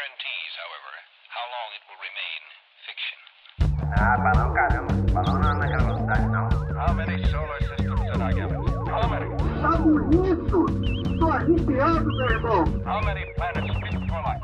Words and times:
guarantees, 0.00 0.52
however, 0.56 0.92
how 1.28 1.44
long 1.52 1.68
it 1.76 1.82
will 1.84 2.00
remain 2.08 2.40
fiction. 2.88 3.18
Ah, 4.00 4.16
balão 4.16 4.48
caramba. 4.54 4.92
Balão 5.12 5.38
não 5.38 5.58
naquela 5.58 5.84
velocidade, 5.84 6.26
não. 6.32 6.48
How 6.80 6.94
many 6.94 7.26
solar 7.26 7.60
systems 7.60 8.00
did 8.00 8.22
I 8.22 8.32
give 8.32 8.50
it? 8.50 8.60
How 8.88 9.08
many? 9.10 9.28
Tá 9.60 9.76
bonito! 9.76 10.64
Tô 11.18 11.26
arrepiado, 11.30 12.06
meu 12.06 12.30
irmão. 12.30 12.64
How 12.86 13.04
many 13.04 13.26
planets 13.34 13.74
fit 13.76 14.08
for 14.08 14.22
life? 14.24 14.40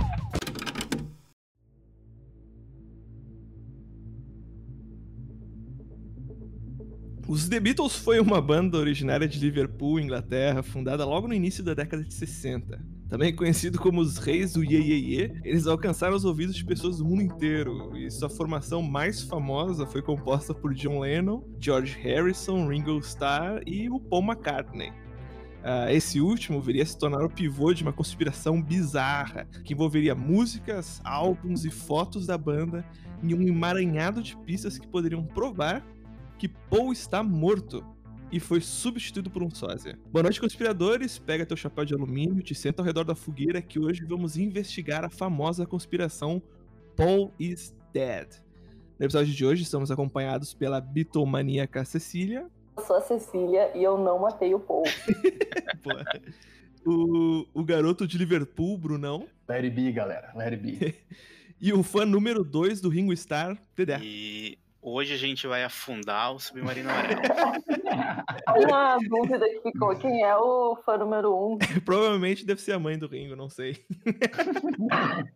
Os 7.26 7.48
The 7.48 7.60
Beatles 7.60 7.96
foi 7.96 8.20
uma 8.20 8.42
banda 8.42 8.76
originária 8.76 9.26
de 9.26 9.38
Liverpool, 9.38 9.98
Inglaterra, 9.98 10.62
fundada 10.62 11.06
logo 11.06 11.26
no 11.26 11.34
início 11.34 11.64
da 11.64 11.72
década 11.72 12.04
de 12.04 12.12
60. 12.12 12.95
Também 13.08 13.34
conhecido 13.34 13.78
como 13.78 14.00
os 14.00 14.18
reis 14.18 14.54
do 14.54 14.64
Ye 14.64 14.78
Ye 14.78 15.14
Ye, 15.14 15.40
eles 15.44 15.68
alcançaram 15.68 16.16
os 16.16 16.24
ouvidos 16.24 16.56
de 16.56 16.64
pessoas 16.64 16.98
do 16.98 17.04
mundo 17.04 17.22
inteiro, 17.22 17.96
e 17.96 18.10
sua 18.10 18.28
formação 18.28 18.82
mais 18.82 19.22
famosa 19.22 19.86
foi 19.86 20.02
composta 20.02 20.52
por 20.52 20.74
John 20.74 21.00
Lennon, 21.00 21.44
George 21.60 21.96
Harrison, 22.00 22.66
Ringo 22.66 22.98
Starr 22.98 23.62
e 23.64 23.88
o 23.88 24.00
Paul 24.00 24.24
McCartney. 24.24 24.92
Ah, 25.62 25.92
esse 25.92 26.20
último 26.20 26.60
viria 26.60 26.82
a 26.82 26.86
se 26.86 26.98
tornar 26.98 27.24
o 27.24 27.30
pivô 27.30 27.72
de 27.72 27.84
uma 27.84 27.92
conspiração 27.92 28.60
bizarra, 28.60 29.48
que 29.64 29.72
envolveria 29.72 30.14
músicas, 30.14 31.00
álbuns 31.04 31.64
e 31.64 31.70
fotos 31.70 32.26
da 32.26 32.36
banda 32.36 32.84
em 33.22 33.34
um 33.34 33.42
emaranhado 33.42 34.20
de 34.20 34.36
pistas 34.38 34.78
que 34.78 34.86
poderiam 34.86 35.24
provar 35.24 35.86
que 36.38 36.48
Paul 36.48 36.92
está 36.92 37.22
morto 37.22 37.84
e 38.30 38.40
foi 38.40 38.60
substituído 38.60 39.30
por 39.30 39.42
um 39.42 39.50
sósia. 39.50 39.98
Boa 40.12 40.24
noite, 40.24 40.40
conspiradores. 40.40 41.18
Pega 41.18 41.46
teu 41.46 41.56
chapéu 41.56 41.84
de 41.84 41.94
alumínio, 41.94 42.42
te 42.42 42.54
senta 42.54 42.82
ao 42.82 42.86
redor 42.86 43.04
da 43.04 43.14
fogueira 43.14 43.62
que 43.62 43.78
hoje 43.78 44.04
vamos 44.04 44.36
investigar 44.36 45.04
a 45.04 45.10
famosa 45.10 45.64
conspiração 45.66 46.42
Paul 46.96 47.32
is 47.38 47.74
Dead. 47.92 48.28
No 48.98 49.04
episódio 49.04 49.32
de 49.32 49.44
hoje 49.44 49.62
estamos 49.62 49.90
acompanhados 49.90 50.54
pela 50.54 50.80
bitomaníaca 50.80 51.84
Cecília, 51.84 52.50
Eu 52.76 52.84
sou 52.84 52.96
a 52.96 53.00
Cecília 53.00 53.70
e 53.76 53.82
eu 53.82 53.98
não 53.98 54.18
matei 54.18 54.54
o 54.54 54.60
Paul. 54.60 54.84
O, 56.88 57.44
o 57.52 57.64
garoto 57.64 58.06
de 58.06 58.16
Liverpool, 58.16 58.78
Brunão, 58.78 59.26
it 59.50 59.70
be, 59.70 59.90
galera. 59.90 60.32
It 60.36 60.56
be. 60.56 60.94
e 61.60 61.72
o 61.72 61.82
fã 61.82 62.06
número 62.06 62.44
2 62.44 62.80
do 62.80 62.88
Ringo 62.88 63.12
Starr, 63.12 63.58
Dedé. 63.74 63.98
E 64.00 64.56
hoje 64.86 65.14
a 65.14 65.16
gente 65.16 65.48
vai 65.48 65.64
afundar 65.64 66.32
o 66.32 66.38
submarino 66.38 66.88
amarelo. 66.88 67.20
Uma 68.64 68.96
dúvida 68.98 69.48
que 69.48 69.60
ficou: 69.60 69.98
quem 69.98 70.22
é 70.22 70.36
o 70.36 70.76
fã 70.76 70.96
número 70.96 71.34
um? 71.34 71.58
Provavelmente 71.84 72.46
deve 72.46 72.60
ser 72.60 72.70
a 72.72 72.78
mãe 72.78 72.96
do 72.96 73.08
Ringo, 73.08 73.34
não 73.34 73.50
sei. 73.50 73.84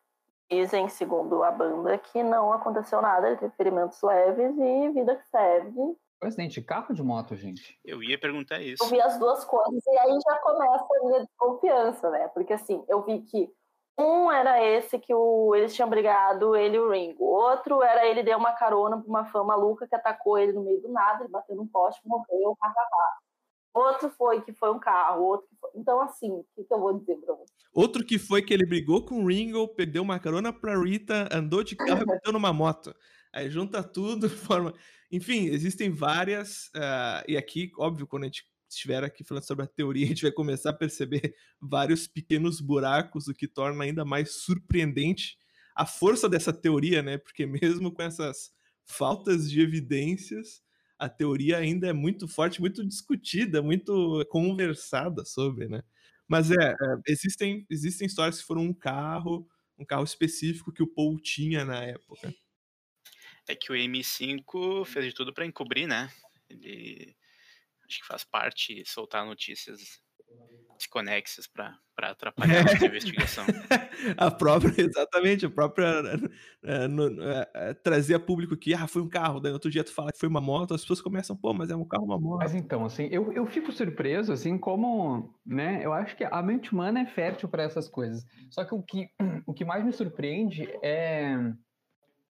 dizem, 0.50 0.88
segundo 0.90 1.44
a 1.44 1.52
banda, 1.52 1.98
que 1.98 2.22
não 2.22 2.54
aconteceu 2.54 3.02
nada, 3.02 3.28
ele 3.28 3.38
teve 3.38 3.56
ferimentos 3.56 4.02
leves 4.02 4.56
e 4.58 4.90
vida 4.92 5.16
que 5.16 5.28
segue. 5.28 5.98
Foi 6.20 6.30
acidente 6.30 6.62
de 6.62 6.66
carro 6.66 6.88
ou 6.90 6.96
de 6.96 7.04
moto, 7.04 7.36
gente? 7.36 7.80
Eu 7.84 8.02
ia 8.02 8.20
perguntar 8.20 8.62
isso. 8.62 8.84
Eu 8.84 8.90
vi 8.90 9.02
as 9.02 9.18
duas 9.18 9.44
coisas 9.44 9.86
e 9.86 9.98
aí 9.98 10.18
já 10.26 10.40
começa 10.40 10.86
a 10.90 11.06
minha 11.06 11.20
desconfiança, 11.20 12.10
né? 12.12 12.28
Porque 12.30 12.54
assim, 12.54 12.84
eu 12.88 13.04
vi 13.04 13.22
que 13.22 13.52
um 13.98 14.32
era 14.32 14.64
esse 14.64 14.98
que 14.98 15.14
o, 15.14 15.54
eles 15.56 15.74
tinham 15.76 15.90
brigado, 15.90 16.56
ele 16.56 16.78
e 16.78 16.80
o 16.80 16.92
Ringo. 16.92 17.24
Outro 17.24 17.84
era 17.84 18.08
ele 18.08 18.24
deu 18.24 18.38
uma 18.38 18.54
carona 18.54 18.98
pra 18.98 19.08
uma 19.08 19.26
fã 19.26 19.44
maluca 19.44 19.88
que 19.88 19.96
atacou 19.96 20.38
ele 20.38 20.54
no 20.54 20.64
meio 20.64 20.82
do 20.82 20.90
nada, 20.90 21.24
ele 21.24 21.32
bateu 21.32 21.56
num 21.56 21.68
poste, 21.68 22.02
morreu, 22.06 22.58
hahaha. 22.62 23.24
Outro 23.74 24.10
foi 24.12 24.42
que 24.42 24.54
foi 24.54 24.72
um 24.72 24.80
carro, 24.80 25.24
outro 25.24 25.48
que 25.48 25.56
foi... 25.60 25.70
Então, 25.76 26.00
assim, 26.02 26.30
o 26.30 26.46
que, 26.56 26.64
que 26.64 26.74
eu 26.74 26.80
vou 26.80 26.94
dizer 26.94 27.16
pra 27.18 27.34
você? 27.34 27.52
Outro 27.74 28.06
que 28.06 28.20
foi 28.20 28.42
que 28.44 28.54
ele 28.54 28.68
brigou 28.68 29.04
com 29.04 29.24
o 29.24 29.28
Ringo, 29.28 29.68
perdeu 29.70 30.04
uma 30.04 30.20
carona 30.20 30.54
pra 30.54 30.80
Rita, 30.80 31.28
andou 31.32 31.64
de 31.64 31.76
carro 31.76 32.04
e 32.04 32.06
bateu 32.06 32.32
numa 32.32 32.54
moto. 32.54 32.94
Aí 33.34 33.50
junta 33.50 33.84
tudo, 33.84 34.30
forma. 34.30 34.74
Enfim, 35.12 35.48
existem 35.48 35.92
várias. 35.92 36.70
ah, 36.76 37.24
e 37.28 37.36
aqui, 37.36 37.72
óbvio, 37.80 38.06
quando 38.06 38.24
a 38.24 38.26
gente 38.28 38.46
estiver 38.74 39.04
aqui 39.04 39.24
falando 39.24 39.46
sobre 39.46 39.66
a 39.66 39.68
teoria, 39.68 40.06
a 40.06 40.10
gente 40.10 40.24
vai 40.24 40.32
começar 40.32 40.72
a 40.72 40.74
perceber 40.74 41.36
vários 41.62 42.08
pequenos 42.08 42.60
buracos, 42.60 43.28
o 43.28 43.34
que 43.34 43.48
torna 43.48 43.84
ainda 43.84 44.06
mais 44.06 44.44
surpreendente 44.44 45.38
a 45.76 45.86
força 45.86 46.30
dessa 46.30 46.54
teoria, 46.54 47.02
né? 47.02 47.18
Porque 47.18 47.46
mesmo 47.46 47.92
com 47.92 48.02
essas 48.02 48.52
faltas 48.86 49.50
de 49.50 49.62
evidências, 49.62 50.62
a 51.00 51.10
teoria 51.10 51.58
ainda 51.58 51.88
é 51.88 51.94
muito 51.94 52.28
forte, 52.28 52.62
muito 52.62 52.86
discutida, 52.86 53.62
muito 53.62 54.26
conversada 54.30 55.26
sobre, 55.26 55.68
né? 55.68 55.84
Mas 56.28 56.52
é, 56.52 56.72
é, 56.72 56.76
existem, 57.08 57.66
existem 57.70 58.08
histórias 58.08 58.40
que 58.40 58.46
foram 58.46 58.62
um 58.62 58.74
carro, 58.74 59.48
um 59.78 59.86
carro 59.86 60.04
específico 60.04 60.72
que 60.72 60.84
o 60.84 60.88
Paul 60.88 61.20
tinha 61.20 61.66
na 61.66 61.84
época. 61.84 62.34
É 63.48 63.56
que 63.56 63.72
o 63.72 63.76
M5 63.76 64.86
fez 64.86 65.06
de 65.06 65.14
tudo 65.14 65.34
pra 65.34 65.46
encobrir, 65.46 65.88
né? 65.88 66.10
Ele 66.50 67.16
acho 67.94 68.02
que 68.02 68.08
faz 68.08 68.24
parte 68.24 68.84
soltar 68.86 69.26
notícias 69.26 70.02
desconexas 70.78 71.48
pra 71.48 71.78
atrapalhar 71.98 72.66
a 72.68 72.88
investigação. 72.88 73.54
a 74.18 74.32
própria, 74.32 74.74
exatamente, 74.82 75.46
a 75.46 75.50
própria 75.50 76.02
é, 76.64 76.88
no- 76.88 77.22
é, 77.24 77.52
é, 77.54 77.74
trazer 77.74 78.16
a 78.16 78.20
público 78.20 78.58
que 78.58 78.74
ah, 78.74 78.88
foi 78.88 79.02
um 79.02 79.10
carro, 79.10 79.40
daí 79.40 79.52
no 79.52 79.56
outro 79.56 79.70
dia 79.72 79.84
tu 79.84 79.94
fala 79.94 80.12
que 80.12 80.20
foi 80.20 80.28
uma 80.28 80.42
moto, 80.42 80.74
as 80.74 80.82
pessoas 80.82 81.02
começam, 81.02 81.36
pô, 81.38 81.54
mas 81.54 81.70
é 81.70 81.76
um 81.76 81.86
carro, 81.88 82.06
uma 82.06 82.20
moto. 82.20 82.40
Mas 82.42 82.56
então, 82.56 82.84
assim, 82.86 83.08
eu, 83.12 83.32
eu 83.32 83.46
fico 83.46 83.72
surpreso, 83.72 84.34
assim, 84.34 84.58
como, 84.58 85.34
né, 85.46 85.86
eu 85.86 85.94
acho 85.94 86.16
que 86.18 86.24
a 86.24 86.42
mente 86.42 86.74
humana 86.74 87.02
é 87.02 87.06
fértil 87.06 87.48
para 87.48 87.64
essas 87.64 87.88
coisas. 87.88 88.26
Só 88.50 88.66
que 88.66 88.74
o 88.74 88.82
que, 88.82 89.10
o 89.48 89.54
que 89.54 89.64
mais 89.64 89.86
me 89.86 89.94
surpreende 89.94 90.68
é 90.84 91.38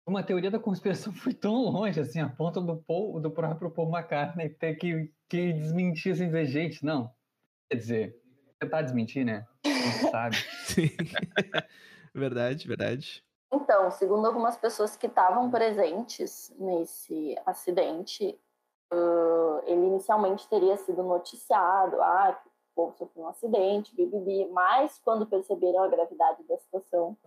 uma 0.05 0.23
teoria 0.23 0.51
da 0.51 0.59
conspiração 0.59 1.11
foi 1.13 1.33
tão 1.33 1.55
longe, 1.55 1.99
assim, 1.99 2.19
a 2.19 2.29
ponto 2.29 2.61
do, 2.61 2.77
Paul, 2.77 3.19
do 3.19 3.31
próprio 3.31 3.71
Paul 3.71 3.89
McCartney 3.89 4.49
ter 4.49 4.75
que, 4.75 5.11
que 5.27 5.53
desmentir, 5.53 6.13
assim, 6.13 6.27
dizer, 6.27 6.45
gente, 6.45 6.85
não. 6.85 7.11
Quer 7.69 7.77
dizer, 7.77 8.21
tentar 8.59 8.83
desmentir, 8.83 9.25
né? 9.25 9.45
Não 9.65 9.91
se 9.91 10.11
sabe. 10.11 10.35
Sim. 10.65 10.89
verdade, 12.13 12.67
verdade. 12.67 13.23
Então, 13.51 13.89
segundo 13.89 14.27
algumas 14.27 14.57
pessoas 14.57 14.95
que 14.95 15.07
estavam 15.07 15.49
presentes 15.49 16.53
nesse 16.59 17.35
acidente, 17.45 18.39
uh, 18.93 19.61
ele 19.65 19.87
inicialmente 19.87 20.47
teria 20.47 20.77
sido 20.77 21.01
noticiado, 21.01 22.01
ah, 22.01 22.39
o 22.71 22.75
povo 22.75 22.97
sofreu 22.97 23.23
um 23.23 23.29
acidente, 23.29 23.95
bibibi, 23.95 24.49
mas 24.51 24.99
quando 24.99 25.25
perceberam 25.25 25.83
a 25.83 25.87
gravidade 25.87 26.43
da 26.43 26.57
situação, 26.57 27.17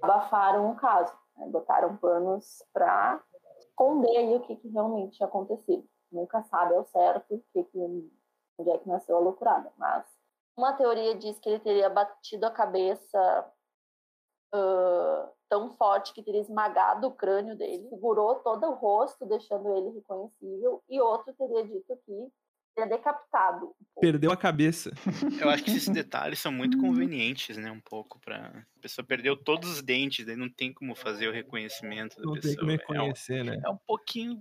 abafaram 0.00 0.70
o 0.70 0.76
caso, 0.76 1.12
né? 1.36 1.46
botaram 1.48 1.96
panos 1.96 2.62
para 2.72 3.22
esconder 3.58 4.36
o 4.36 4.40
que, 4.40 4.56
que 4.56 4.68
realmente 4.68 5.16
tinha 5.16 5.26
acontecido. 5.26 5.86
Nunca 6.10 6.42
sabe 6.44 6.74
ao 6.74 6.84
certo 6.84 7.34
o 7.34 7.42
que, 7.52 7.64
que, 7.64 7.78
onde 8.58 8.70
é 8.70 8.78
que 8.78 8.88
nasceu 8.88 9.16
a 9.16 9.20
loucurada, 9.20 9.72
mas 9.76 10.06
uma 10.56 10.72
teoria 10.72 11.14
diz 11.14 11.38
que 11.38 11.50
ele 11.50 11.60
teria 11.60 11.90
batido 11.90 12.46
a 12.46 12.50
cabeça 12.50 13.52
uh, 14.54 15.30
tão 15.48 15.76
forte 15.76 16.14
que 16.14 16.22
teria 16.22 16.40
esmagado 16.40 17.08
o 17.08 17.14
crânio 17.14 17.54
dele, 17.56 17.88
segurou 17.90 18.36
todo 18.36 18.66
o 18.66 18.74
rosto, 18.74 19.26
deixando 19.26 19.70
ele 19.76 19.90
reconhecível, 19.90 20.82
e 20.88 21.00
outro 21.00 21.34
teria 21.34 21.64
dito 21.64 21.96
que 22.06 22.32
teria 22.76 22.88
decapitado. 22.88 23.74
Perdeu 23.98 24.30
a 24.30 24.36
cabeça. 24.36 24.92
Eu 25.40 25.48
acho 25.48 25.64
que 25.64 25.70
esses 25.70 25.88
detalhes 25.88 26.38
são 26.38 26.52
muito 26.52 26.78
convenientes, 26.78 27.56
né? 27.56 27.70
Um 27.70 27.80
pouco 27.80 28.20
para 28.20 28.64
A 28.76 28.80
pessoa 28.80 29.04
perdeu 29.04 29.36
todos 29.36 29.70
os 29.70 29.82
dentes, 29.82 30.26
daí 30.26 30.36
não 30.36 30.50
tem 30.50 30.72
como 30.72 30.94
fazer 30.94 31.28
o 31.28 31.32
reconhecimento 31.32 32.16
da 32.16 32.22
Não 32.22 32.34
pessoa. 32.34 32.54
tem 32.54 32.56
como 32.56 32.70
reconhecer, 32.70 33.38
é, 33.38 33.42
um, 33.42 33.44
né? 33.46 33.60
é 33.64 33.70
um 33.70 33.78
pouquinho. 33.86 34.38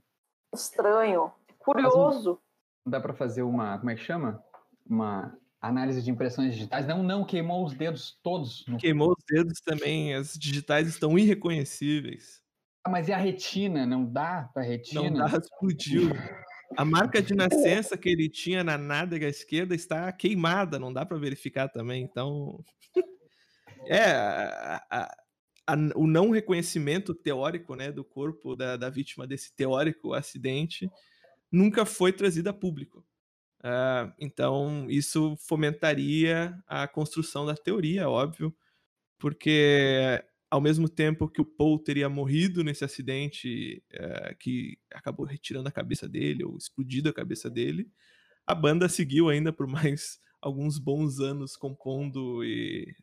Estranho, 0.53 1.31
curioso. 1.57 2.39
Dá 2.85 2.99
pra 2.99 3.13
fazer 3.13 3.41
uma, 3.41 3.77
como 3.79 3.89
é 3.89 3.95
que 3.95 4.03
chama? 4.03 4.43
Uma 4.87 5.35
análise 5.59 6.01
de 6.03 6.11
impressões 6.11 6.53
digitais. 6.53 6.85
Não, 6.85 7.01
não, 7.01 7.25
queimou 7.25 7.65
os 7.65 7.73
dedos 7.73 8.19
todos. 8.21 8.63
No... 8.67 8.77
Queimou 8.77 9.15
os 9.17 9.23
dedos 9.27 9.59
também, 9.61 10.13
as 10.13 10.33
digitais 10.33 10.87
estão 10.87 11.17
irreconhecíveis. 11.17 12.43
Ah, 12.83 12.89
mas 12.89 13.07
e 13.07 13.13
a 13.13 13.17
retina? 13.17 13.83
Não 13.83 14.05
dá 14.05 14.47
pra 14.53 14.61
Não 14.61 14.69
retina? 14.69 15.27
dá, 15.27 15.37
explodiu. 15.37 16.09
A 16.77 16.83
marca 16.85 17.21
de 17.21 17.33
nascença 17.35 17.97
que 17.97 18.09
ele 18.09 18.29
tinha 18.29 18.63
na 18.63 18.77
nádega 18.77 19.27
esquerda 19.27 19.75
está 19.75 20.11
queimada, 20.11 20.79
não 20.79 20.91
dá 20.91 21.05
para 21.05 21.17
verificar 21.17 21.69
também. 21.69 22.03
Então, 22.03 22.63
é 23.87 23.99
a- 24.11 24.81
a- 24.89 25.15
a- 25.67 25.77
o 25.95 26.07
não 26.07 26.31
reconhecimento 26.31 27.13
teórico, 27.13 27.75
né, 27.75 27.91
do 27.91 28.03
corpo 28.03 28.55
da, 28.55 28.77
da 28.77 28.89
vítima 28.89 29.25
desse 29.27 29.53
teórico 29.55 30.13
acidente 30.13 30.89
nunca 31.51 31.85
foi 31.85 32.13
trazido 32.13 32.49
a 32.49 32.53
público. 32.53 33.05
Ah, 33.63 34.13
então, 34.19 34.87
isso 34.89 35.35
fomentaria 35.47 36.57
a 36.67 36.87
construção 36.87 37.45
da 37.45 37.55
teoria, 37.55 38.09
óbvio, 38.09 38.55
porque 39.19 40.23
ao 40.49 40.61
mesmo 40.61 40.87
tempo 40.87 41.27
que 41.27 41.41
o 41.41 41.45
Paul 41.45 41.79
teria 41.79 42.09
morrido 42.09 42.63
nesse 42.63 42.83
acidente 42.85 43.83
eh, 43.91 44.35
que 44.39 44.77
acabou 44.93 45.25
retirando 45.25 45.67
a 45.67 45.71
cabeça 45.71 46.07
dele 46.07 46.43
ou 46.43 46.57
explodido 46.57 47.09
a 47.09 47.13
cabeça 47.13 47.49
dele, 47.49 47.89
a 48.45 48.53
banda 48.53 48.87
seguiu 48.87 49.29
ainda 49.29 49.51
por 49.51 49.67
mais 49.67 50.19
alguns 50.41 50.77
bons 50.77 51.19
anos 51.19 51.55
compondo 51.57 52.43
e 52.43 52.95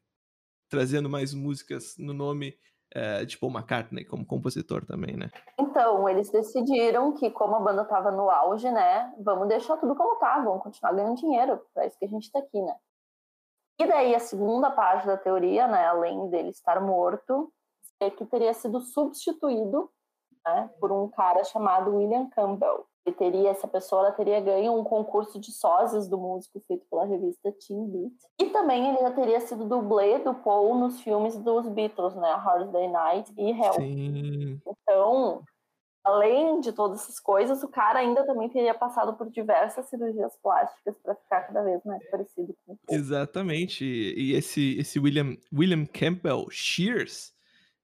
trazendo 0.69 1.11
mais 1.11 1.35
músicas 1.35 1.95
no 1.99 2.15
nome 2.15 2.57
eh, 2.95 3.25
de 3.25 3.37
Paul 3.37 3.53
McCartney 3.53 4.05
como 4.05 4.25
compositor 4.25 4.87
também, 4.87 5.17
né? 5.17 5.31
Então, 5.59 6.09
eles 6.09 6.31
decidiram 6.31 7.13
que, 7.15 7.31
como 7.31 7.57
a 7.57 7.61
banda 7.61 7.83
estava 7.83 8.11
no 8.11 8.31
auge, 8.31 8.71
né, 8.71 9.13
vamos 9.19 9.49
deixar 9.49 9.77
tudo 9.79 9.95
como 9.95 10.19
tá, 10.19 10.41
vamos 10.41 10.63
continuar 10.63 10.93
ganhando 10.93 11.17
dinheiro, 11.17 11.61
é 11.79 11.87
isso 11.87 11.99
que 11.99 12.05
a 12.05 12.09
gente 12.09 12.31
tá 12.31 12.39
aqui, 12.39 12.61
né. 12.61 12.75
E 13.79 13.87
daí 13.87 14.15
a 14.15 14.21
segunda 14.21 14.71
parte 14.71 15.07
da 15.07 15.17
teoria, 15.17 15.67
né, 15.67 15.87
além 15.87 16.29
dele 16.29 16.51
estar 16.51 16.81
morto, 16.81 17.53
é 18.01 18.11
que 18.11 18.25
teria 18.25 18.53
sido 18.53 18.81
substituído, 18.81 19.91
né, 20.47 20.71
por 20.81 20.93
um 20.93 21.09
cara 21.09 21.45
chamado 21.45 21.97
William 21.97 22.29
Campbell. 22.31 22.87
Ele 23.05 23.17
teria, 23.17 23.51
essa 23.51 23.67
pessoa 23.67 24.13
teria 24.13 24.41
ganho 24.41 24.79
um 24.79 24.85
concurso 24.85 25.41
de 25.41 25.51
sósias 25.51 26.07
do 26.09 26.17
músico 26.17 26.61
feito 26.61 26.87
pela 26.89 27.05
revista 27.05 27.53
Teen 27.53 27.89
Beat. 27.89 28.13
E 28.41 28.47
também 28.51 28.89
ele 28.89 28.99
já 28.99 29.11
teria 29.11 29.41
sido 29.41 29.65
dublê 29.65 30.21
do 30.21 30.35
Paul 30.35 30.77
nos 30.77 31.01
filmes 31.01 31.37
dos 31.37 31.69
Beatles, 31.69 32.15
né, 32.15 32.33
Hard 32.35 32.71
Day 32.71 32.89
Night 32.89 33.33
e 33.37 33.51
Hell. 33.51 33.73
Sim, 33.75 34.61
Então, 34.65 35.43
além 36.05 36.61
de 36.61 36.73
todas 36.73 37.03
essas 37.03 37.21
coisas, 37.21 37.63
o 37.63 37.69
cara 37.69 38.01
ainda 38.01 38.25
também 38.27 38.49
teria 38.49 38.75
passado 38.75 39.15
por 39.17 39.31
diversas 39.31 39.89
cirurgias 39.89 40.33
plásticas 40.43 40.97
para 41.03 41.15
ficar 41.15 41.43
cada 41.43 41.63
vez 41.63 41.81
mais 41.85 42.03
parecido 42.11 42.55
com 42.67 42.73
o 42.73 42.79
Paul. 42.87 42.99
exatamente. 42.99 43.85
E 43.85 44.33
esse, 44.35 44.77
esse 44.79 44.99
William, 44.99 45.37
William 45.53 45.87
Campbell 45.87 46.47
Shears, 46.51 47.33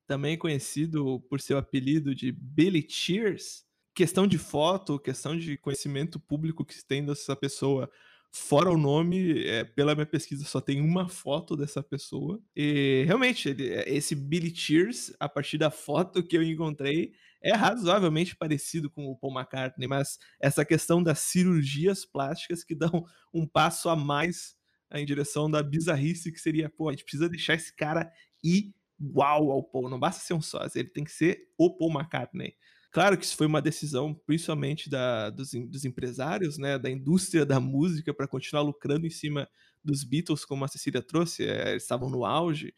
também 0.06 0.37
conhecido 0.38 1.20
por 1.29 1.41
seu 1.41 1.59
apelido 1.59 2.15
de 2.15 2.32
Billy 2.32 2.85
Cheers, 2.88 3.65
questão 3.94 4.26
de 4.26 4.38
foto, 4.38 4.99
questão 4.99 5.37
de 5.37 5.56
conhecimento 5.59 6.19
público 6.19 6.65
que 6.65 6.75
se 6.75 6.87
tem 6.87 7.05
dessa 7.05 7.37
pessoa, 7.37 7.91
fora 8.31 8.70
o 8.70 8.76
nome, 8.79 9.44
é, 9.47 9.65
pela 9.65 9.94
minha 9.94 10.06
pesquisa 10.06 10.44
só 10.44 10.61
tem 10.61 10.81
uma 10.81 11.09
foto 11.09 11.56
dessa 11.56 11.82
pessoa. 11.82 12.41
E 12.56 13.05
realmente, 13.06 13.49
ele- 13.50 13.69
esse 13.87 14.15
Billy 14.15 14.55
Cheers, 14.55 15.12
a 15.20 15.29
partir 15.29 15.59
da 15.59 15.70
foto 15.70 16.23
que 16.23 16.37
eu 16.37 16.43
encontrei, 16.43 17.12
é 17.40 17.52
razoavelmente 17.52 18.37
parecido 18.37 18.90
com 18.90 19.06
o 19.06 19.17
Paul 19.17 19.35
McCartney, 19.35 19.87
mas 19.87 20.19
essa 20.40 20.64
questão 20.64 21.02
das 21.02 21.20
cirurgias 21.20 22.05
plásticas 22.05 22.64
que 22.64 22.75
dão 22.75 23.05
um 23.32 23.46
passo 23.46 23.88
a 23.88 23.96
mais 23.96 24.56
em 24.93 25.05
direção 25.05 25.50
da 25.50 25.62
bizarrice 25.62 26.32
que 26.32 26.40
seria, 26.40 26.69
pô, 26.69 26.88
a 26.88 26.93
gente 26.93 27.05
precisa 27.05 27.29
deixar 27.29 27.55
esse 27.55 27.75
cara 27.75 28.11
igual 28.43 29.50
ao 29.50 29.62
Paul, 29.62 29.88
não 29.88 30.00
basta 30.00 30.23
ser 30.23 30.35
um 30.35 30.40
sósia, 30.40 30.81
ele 30.81 30.88
tem 30.88 31.05
que 31.05 31.12
ser 31.12 31.49
o 31.58 31.76
Paul 31.76 31.93
McCartney. 31.93 32.55
Claro 32.90 33.19
que 33.19 33.25
isso 33.25 33.37
foi 33.37 33.46
uma 33.46 33.61
decisão, 33.61 34.14
principalmente 34.14 34.88
da, 34.88 35.29
dos, 35.29 35.50
dos 35.52 35.84
empresários, 35.84 36.56
né, 36.56 36.79
da 36.79 36.91
indústria 36.91 37.44
da 37.44 37.61
música, 37.61 38.14
para 38.14 38.26
continuar 38.26 38.62
lucrando 38.62 39.06
em 39.06 39.11
cima 39.11 39.46
dos 39.84 40.05
Beatles, 40.05 40.44
como 40.44 40.64
a 40.64 40.69
Cecília 40.69 41.02
trouxe, 41.02 41.44
eh, 41.44 41.70
eles 41.70 41.82
estavam 41.82 42.08
no 42.08 42.25
auge. 42.25 42.75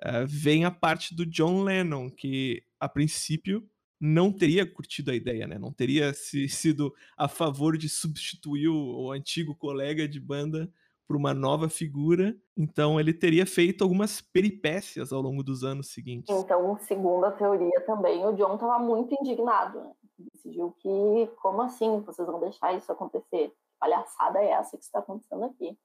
Eh, 0.00 0.24
vem 0.26 0.64
a 0.64 0.70
parte 0.70 1.14
do 1.14 1.26
John 1.26 1.64
Lennon, 1.64 2.08
que 2.08 2.62
a 2.78 2.88
princípio 2.88 3.68
não 4.00 4.32
teria 4.32 4.66
curtido 4.66 5.10
a 5.10 5.14
ideia, 5.14 5.46
né? 5.46 5.58
Não 5.58 5.72
teria 5.72 6.12
se, 6.14 6.48
sido 6.48 6.94
a 7.16 7.28
favor 7.28 7.76
de 7.76 7.88
substituir 7.88 8.68
o, 8.68 9.06
o 9.06 9.12
antigo 9.12 9.54
colega 9.54 10.08
de 10.08 10.20
banda 10.20 10.70
por 11.06 11.16
uma 11.16 11.32
nova 11.32 11.68
figura. 11.68 12.36
Então 12.56 13.00
ele 13.00 13.14
teria 13.14 13.46
feito 13.46 13.82
algumas 13.82 14.20
peripécias 14.20 15.12
ao 15.12 15.22
longo 15.22 15.42
dos 15.42 15.64
anos 15.64 15.88
seguintes. 15.88 16.34
Então, 16.34 16.78
segundo 16.80 17.24
a 17.24 17.32
teoria 17.32 17.80
também, 17.86 18.24
o 18.26 18.32
John 18.32 18.54
estava 18.54 18.78
muito 18.78 19.16
indignado. 19.18 19.80
Né? 19.80 19.92
Decidiu 20.34 20.76
que, 20.80 21.30
como 21.40 21.62
assim, 21.62 22.00
vocês 22.02 22.28
vão 22.28 22.38
deixar 22.40 22.74
isso 22.74 22.92
acontecer? 22.92 23.48
Que 23.48 23.54
palhaçada 23.80 24.40
é 24.40 24.50
essa 24.50 24.76
que 24.76 24.84
está 24.84 24.98
acontecendo 24.98 25.44
aqui? 25.44 25.76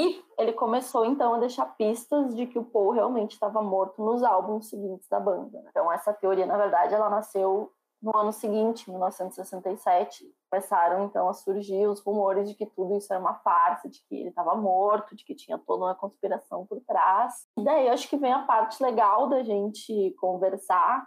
E 0.00 0.24
ele 0.38 0.54
começou 0.54 1.04
então 1.04 1.34
a 1.34 1.38
deixar 1.38 1.66
pistas 1.76 2.34
de 2.34 2.46
que 2.46 2.58
o 2.58 2.64
Paul 2.64 2.92
realmente 2.92 3.32
estava 3.32 3.60
morto 3.60 4.02
nos 4.02 4.22
álbuns 4.22 4.70
seguintes 4.70 5.06
da 5.08 5.20
banda. 5.20 5.60
né? 5.60 5.68
Então 5.68 5.92
essa 5.92 6.10
teoria, 6.14 6.46
na 6.46 6.56
verdade, 6.56 6.94
ela 6.94 7.10
nasceu 7.10 7.70
no 8.02 8.16
ano 8.16 8.32
seguinte, 8.32 8.88
1967. 8.88 10.24
Começaram 10.50 11.04
então 11.04 11.28
a 11.28 11.34
surgir 11.34 11.86
os 11.86 12.00
rumores 12.00 12.48
de 12.48 12.54
que 12.54 12.64
tudo 12.64 12.96
isso 12.96 13.12
era 13.12 13.20
uma 13.20 13.34
farsa, 13.34 13.90
de 13.90 14.00
que 14.08 14.16
ele 14.16 14.30
estava 14.30 14.54
morto, 14.54 15.14
de 15.14 15.22
que 15.22 15.34
tinha 15.34 15.58
toda 15.58 15.84
uma 15.84 15.94
conspiração 15.94 16.66
por 16.66 16.80
trás. 16.80 17.46
E 17.58 17.62
daí 17.62 17.86
eu 17.86 17.92
acho 17.92 18.08
que 18.08 18.16
vem 18.16 18.32
a 18.32 18.46
parte 18.46 18.82
legal 18.82 19.28
da 19.28 19.42
gente 19.42 20.14
conversar 20.18 21.06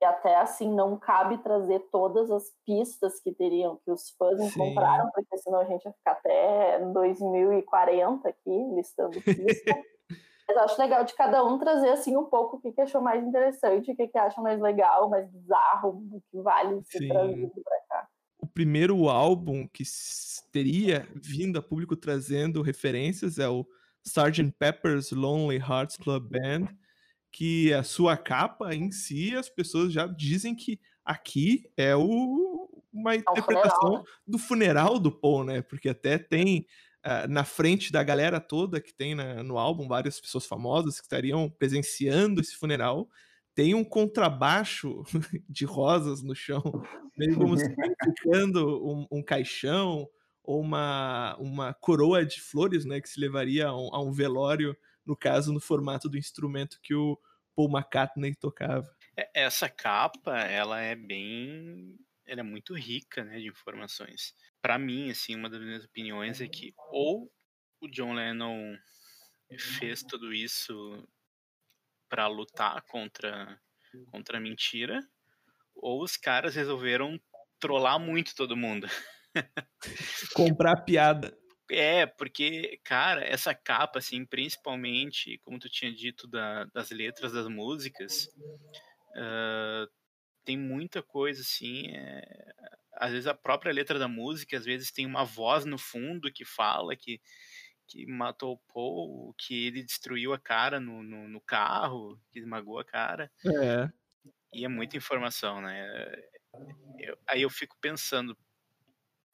e 0.00 0.04
até 0.04 0.36
assim 0.36 0.72
não 0.72 0.96
cabe 0.98 1.38
trazer 1.38 1.80
todas 1.92 2.30
as 2.30 2.44
pistas 2.64 3.20
que 3.20 3.32
teriam 3.32 3.78
que 3.84 3.90
os 3.90 4.10
fãs 4.10 4.40
encontraram, 4.40 5.10
porque 5.12 5.36
senão 5.38 5.60
a 5.60 5.64
gente 5.64 5.84
ia 5.84 5.92
ficar 5.92 6.12
até 6.12 6.78
2040 6.92 8.28
aqui 8.28 8.74
listando 8.74 9.20
pistas. 9.22 9.76
Mas 10.48 10.56
acho 10.56 10.80
legal 10.80 11.04
de 11.04 11.14
cada 11.14 11.44
um 11.44 11.58
trazer 11.58 11.90
assim 11.90 12.16
um 12.16 12.24
pouco 12.24 12.56
o 12.56 12.60
que, 12.60 12.72
que 12.72 12.80
achou 12.80 13.00
mais 13.00 13.22
interessante, 13.22 13.92
o 13.92 13.96
que, 13.96 14.08
que 14.08 14.18
acha 14.18 14.40
mais 14.40 14.60
legal, 14.60 15.08
mais 15.08 15.30
bizarro, 15.30 15.90
o 16.10 16.22
que 16.30 16.40
vale 16.40 16.82
ser 16.84 16.98
Sim. 16.98 17.08
trazido 17.08 17.52
pra 17.62 17.80
cá. 17.88 18.08
o 18.42 18.46
primeiro 18.46 19.08
álbum 19.08 19.68
que 19.68 19.84
teria 20.50 21.06
vindo 21.14 21.58
a 21.58 21.62
público 21.62 21.94
trazendo 21.94 22.62
referências 22.62 23.38
é 23.38 23.48
o 23.48 23.64
Sgt. 24.04 24.52
Pepper's 24.58 25.12
Lonely 25.12 25.58
Hearts 25.58 25.96
Club 25.96 26.30
Band, 26.30 26.66
que 27.32 27.72
a 27.72 27.82
sua 27.82 28.16
capa 28.16 28.74
em 28.74 28.90
si, 28.90 29.34
as 29.36 29.48
pessoas 29.48 29.92
já 29.92 30.06
dizem 30.06 30.54
que 30.54 30.80
aqui 31.04 31.70
é 31.76 31.94
o, 31.94 32.82
uma 32.92 33.14
interpretação 33.14 33.78
funeral, 33.80 33.98
né? 33.98 34.04
do 34.26 34.38
funeral 34.38 34.98
do 34.98 35.12
Paul, 35.12 35.44
né? 35.44 35.62
Porque 35.62 35.88
até 35.88 36.18
tem 36.18 36.66
ah, 37.02 37.26
na 37.26 37.44
frente 37.44 37.90
da 37.90 38.02
galera 38.02 38.40
toda 38.40 38.80
que 38.80 38.92
tem 38.92 39.14
na- 39.14 39.42
no 39.42 39.58
álbum, 39.58 39.88
várias 39.88 40.20
pessoas 40.20 40.44
famosas 40.44 40.96
que 40.98 41.06
estariam 41.06 41.48
presenciando 41.48 42.40
esse 42.40 42.54
funeral, 42.56 43.08
tem 43.54 43.74
um 43.74 43.84
contrabaixo 43.84 45.02
de 45.48 45.64
rosas 45.64 46.22
no 46.22 46.34
chão, 46.34 46.62
meio 47.16 47.36
como 47.36 47.56
se 47.56 47.64
significando 47.74 48.86
um, 48.86 49.06
um 49.10 49.22
caixão 49.22 50.06
ou 50.42 50.60
uma, 50.60 51.36
uma 51.38 51.74
coroa 51.74 52.24
de 52.24 52.40
flores, 52.40 52.84
né, 52.84 53.00
que 53.00 53.08
se 53.08 53.20
levaria 53.20 53.68
a 53.68 53.76
um, 53.76 53.94
a 53.94 54.02
um 54.02 54.12
velório, 54.12 54.76
no 55.04 55.16
caso, 55.16 55.52
no 55.52 55.60
formato 55.60 56.08
do 56.08 56.18
instrumento 56.18 56.78
que 56.82 56.94
o 56.94 57.18
Paul 57.54 57.70
McCartney 57.70 58.34
tocava. 58.34 58.88
É, 59.16 59.42
Essa 59.42 59.68
capa, 59.68 60.38
ela 60.40 60.80
é 60.80 60.94
bem. 60.94 61.96
Ela 62.26 62.40
é 62.40 62.44
muito 62.44 62.74
rica, 62.74 63.24
né, 63.24 63.38
de 63.38 63.48
informações. 63.48 64.34
Pra 64.62 64.78
mim, 64.78 65.10
assim, 65.10 65.34
uma 65.34 65.50
das 65.50 65.60
minhas 65.60 65.84
opiniões 65.84 66.40
é 66.40 66.46
que 66.46 66.72
ou 66.92 67.30
o 67.80 67.88
John 67.88 68.12
Lennon 68.12 68.76
fez 69.58 70.02
tudo 70.02 70.32
isso 70.32 70.72
pra 72.08 72.26
lutar 72.26 72.82
contra, 72.82 73.58
contra 74.10 74.38
a 74.38 74.40
mentira, 74.40 75.00
ou 75.74 76.02
os 76.02 76.16
caras 76.16 76.54
resolveram 76.54 77.20
trollar 77.58 77.98
muito 77.98 78.34
todo 78.34 78.56
mundo. 78.56 78.88
Comprar 80.34 80.84
piada. 80.84 81.36
É, 81.70 82.04
porque, 82.06 82.80
cara, 82.84 83.24
essa 83.24 83.54
capa, 83.54 83.98
assim, 84.00 84.24
principalmente, 84.26 85.38
como 85.38 85.58
tu 85.58 85.68
tinha 85.70 85.92
dito, 85.92 86.26
da- 86.26 86.64
das 86.66 86.90
letras 86.90 87.32
das 87.32 87.46
músicas, 87.48 88.28
ah, 89.16 89.86
tem 90.44 90.58
muita 90.58 91.02
coisa, 91.02 91.42
assim, 91.42 91.88
é, 91.96 92.22
às 92.94 93.12
vezes 93.12 93.26
a 93.26 93.34
própria 93.34 93.72
letra 93.72 93.98
da 93.98 94.08
música, 94.08 94.56
às 94.58 94.64
vezes 94.64 94.92
tem 94.92 95.06
uma 95.06 95.24
voz 95.24 95.64
no 95.64 95.78
fundo 95.78 96.32
que 96.32 96.44
fala 96.44 96.96
que, 96.96 97.20
que 97.88 98.06
matou 98.06 98.54
o 98.54 98.72
Paul, 98.74 99.34
que 99.38 99.66
ele 99.66 99.84
destruiu 99.84 100.32
a 100.34 100.40
cara 100.40 100.80
no, 100.80 101.02
no, 101.02 101.28
no 101.28 101.40
carro, 101.42 102.20
que 102.32 102.38
esmagou 102.40 102.78
a 102.80 102.84
cara, 102.84 103.30
É. 103.44 103.90
e 104.52 104.64
é 104.64 104.68
muita 104.68 104.96
informação, 104.96 105.60
né? 105.60 105.86
Eu- 106.98 107.16
aí 107.26 107.42
eu 107.42 107.50
fico 107.50 107.76
pensando, 107.80 108.36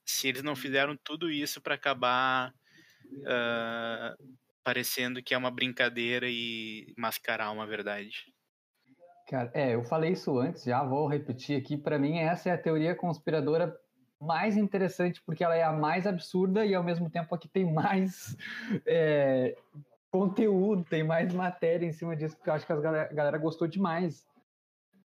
se 0.06 0.28
eles 0.28 0.42
não 0.42 0.56
fizeram 0.56 0.96
tudo 0.96 1.30
isso 1.30 1.60
para 1.60 1.74
acabar 1.74 2.54
ah, 3.26 4.16
parecendo 4.64 5.22
que 5.22 5.34
é 5.34 5.38
uma 5.38 5.50
brincadeira 5.50 6.26
e 6.28 6.92
mascarar 6.96 7.50
uma 7.50 7.66
verdade. 7.66 8.32
Cara, 9.28 9.50
é, 9.54 9.74
eu 9.74 9.84
falei 9.84 10.12
isso 10.12 10.38
antes, 10.38 10.64
já 10.64 10.82
vou 10.84 11.06
repetir 11.06 11.56
aqui. 11.56 11.76
Pra 11.76 11.98
mim, 11.98 12.18
essa 12.18 12.48
é 12.48 12.52
a 12.52 12.58
teoria 12.58 12.94
conspiradora 12.94 13.76
mais 14.20 14.56
interessante, 14.56 15.20
porque 15.22 15.44
ela 15.44 15.54
é 15.54 15.62
a 15.62 15.72
mais 15.72 16.06
absurda 16.06 16.64
e 16.64 16.74
ao 16.74 16.82
mesmo 16.82 17.10
tempo 17.10 17.34
a 17.34 17.38
que 17.38 17.48
tem 17.48 17.70
mais 17.72 18.36
é, 18.86 19.56
conteúdo, 20.10 20.84
tem 20.84 21.04
mais 21.04 21.32
matéria 21.32 21.86
em 21.86 21.92
cima 21.92 22.16
disso, 22.16 22.36
porque 22.36 22.50
eu 22.50 22.54
acho 22.54 22.66
que 22.66 22.72
a 22.72 22.76
galera, 22.76 23.10
a 23.10 23.14
galera 23.14 23.38
gostou 23.38 23.66
demais. 23.66 24.26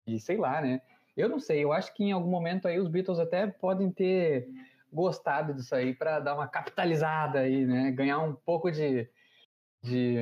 E 0.07 0.19
sei 0.21 0.37
lá, 0.37 0.61
né? 0.61 0.81
Eu 1.17 1.29
não 1.29 1.39
sei, 1.39 1.63
eu 1.63 1.73
acho 1.73 1.95
que 1.95 2.05
em 2.05 2.13
algum 2.13 2.31
momento 2.31 2.67
aí 2.67 2.79
os 2.79 2.89
Beatles 2.89 3.21
até 3.21 3.47
podem 3.47 3.91
ter 3.91 4.49
gostado 4.95 5.53
disso 5.55 5.75
aí 5.75 5.95
pra 5.95 6.21
dar 6.21 6.35
uma 6.35 6.49
capitalizada 6.49 7.41
aí, 7.41 7.67
né? 7.67 7.91
Ganhar 7.93 8.21
um 8.21 8.35
pouco 8.35 8.71
de, 8.71 9.09
de 9.83 10.19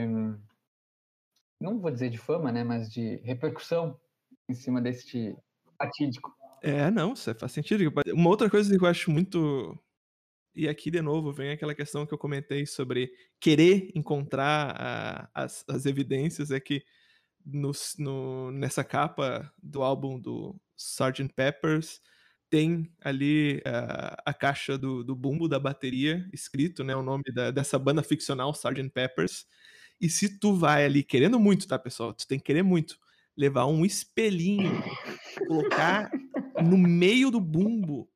não 1.61 1.79
vou 1.81 1.91
dizer 1.91 2.11
de 2.11 2.19
fama, 2.19 2.51
né, 2.51 2.65
mas 2.65 2.91
de 2.91 3.17
repercussão 3.25 3.99
em 4.49 4.55
cima 4.55 4.81
desse 4.81 5.37
fatídico. 5.79 6.33
É, 6.63 6.91
não, 6.91 7.13
isso 7.13 7.33
faz 7.35 7.53
sentido. 7.53 7.93
Uma 8.13 8.31
outra 8.31 8.49
coisa 8.51 8.77
que 8.77 8.83
eu 8.85 8.89
acho 8.89 9.11
muito. 9.11 9.79
E 10.55 10.69
aqui, 10.69 10.91
de 10.91 11.01
novo, 11.01 11.33
vem 11.33 11.51
aquela 11.51 11.75
questão 11.75 12.07
que 12.07 12.13
eu 12.13 12.19
comentei 12.19 12.67
sobre 12.67 13.11
querer 13.41 13.91
encontrar 13.95 14.77
a- 14.79 15.31
as, 15.35 15.65
as 15.69 15.87
evidências, 15.87 16.51
é 16.51 16.61
que 16.61 16.85
no, 17.45 17.73
no- 17.99 18.53
nessa 18.53 18.85
capa 18.85 19.53
do 19.63 19.83
álbum 19.83 20.21
do 20.21 20.55
Sgt. 20.77 21.29
Peppers 21.35 22.01
tem 22.53 22.93
ali 23.01 23.63
a, 23.65 24.23
a 24.27 24.35
caixa 24.35 24.77
do, 24.77 25.03
do 25.03 25.17
bumbo 25.17 25.49
da 25.49 25.59
bateria, 25.59 26.29
escrito, 26.35 26.85
né, 26.85 26.95
o 26.95 27.03
nome 27.03 27.25
da- 27.33 27.51
dessa 27.51 27.79
banda 27.79 28.03
ficcional, 28.03 28.51
Sgt. 28.53 28.91
Peppers. 28.91 29.47
E 29.99 30.07
se 30.11 30.39
tu 30.39 30.55
vai 30.55 30.85
ali, 30.85 31.03
querendo 31.03 31.41
muito, 31.41 31.67
tá, 31.67 31.79
pessoal? 31.79 32.13
Tu 32.13 32.27
tem 32.29 32.39
que 32.39 32.45
querer 32.45 32.63
muito, 32.63 32.99
levar 33.35 33.65
um 33.65 33.87
espelhinho, 33.87 34.83
colocar 35.49 36.11
no 36.63 36.77
meio 36.77 37.31
do 37.31 37.41
bumbo, 37.41 38.07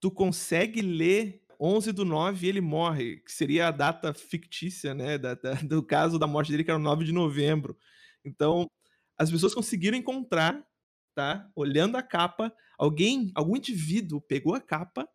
tu 0.00 0.10
consegue 0.10 0.80
ler 0.80 1.42
11 1.60 1.92
do 1.92 2.02
9 2.04 2.46
e 2.46 2.48
ele 2.48 2.62
morre, 2.62 3.18
que 3.18 3.30
seria 3.32 3.68
a 3.68 3.70
data 3.70 4.14
fictícia, 4.14 4.94
né, 4.94 5.18
da- 5.18 5.34
da- 5.34 5.52
do 5.62 5.82
caso 5.82 6.18
da 6.18 6.26
morte 6.26 6.50
dele, 6.50 6.64
que 6.64 6.70
era 6.70 6.80
o 6.80 6.82
9 6.82 7.04
de 7.04 7.12
novembro. 7.12 7.76
Então, 8.24 8.66
as 9.18 9.30
pessoas 9.30 9.54
conseguiram 9.54 9.98
encontrar, 9.98 10.64
tá, 11.16 11.50
olhando 11.56 11.96
a 11.96 12.02
capa, 12.02 12.54
alguém, 12.78 13.32
algum 13.34 13.56
indivíduo 13.56 14.20
pegou 14.20 14.54
a 14.54 14.60
capa, 14.60 15.08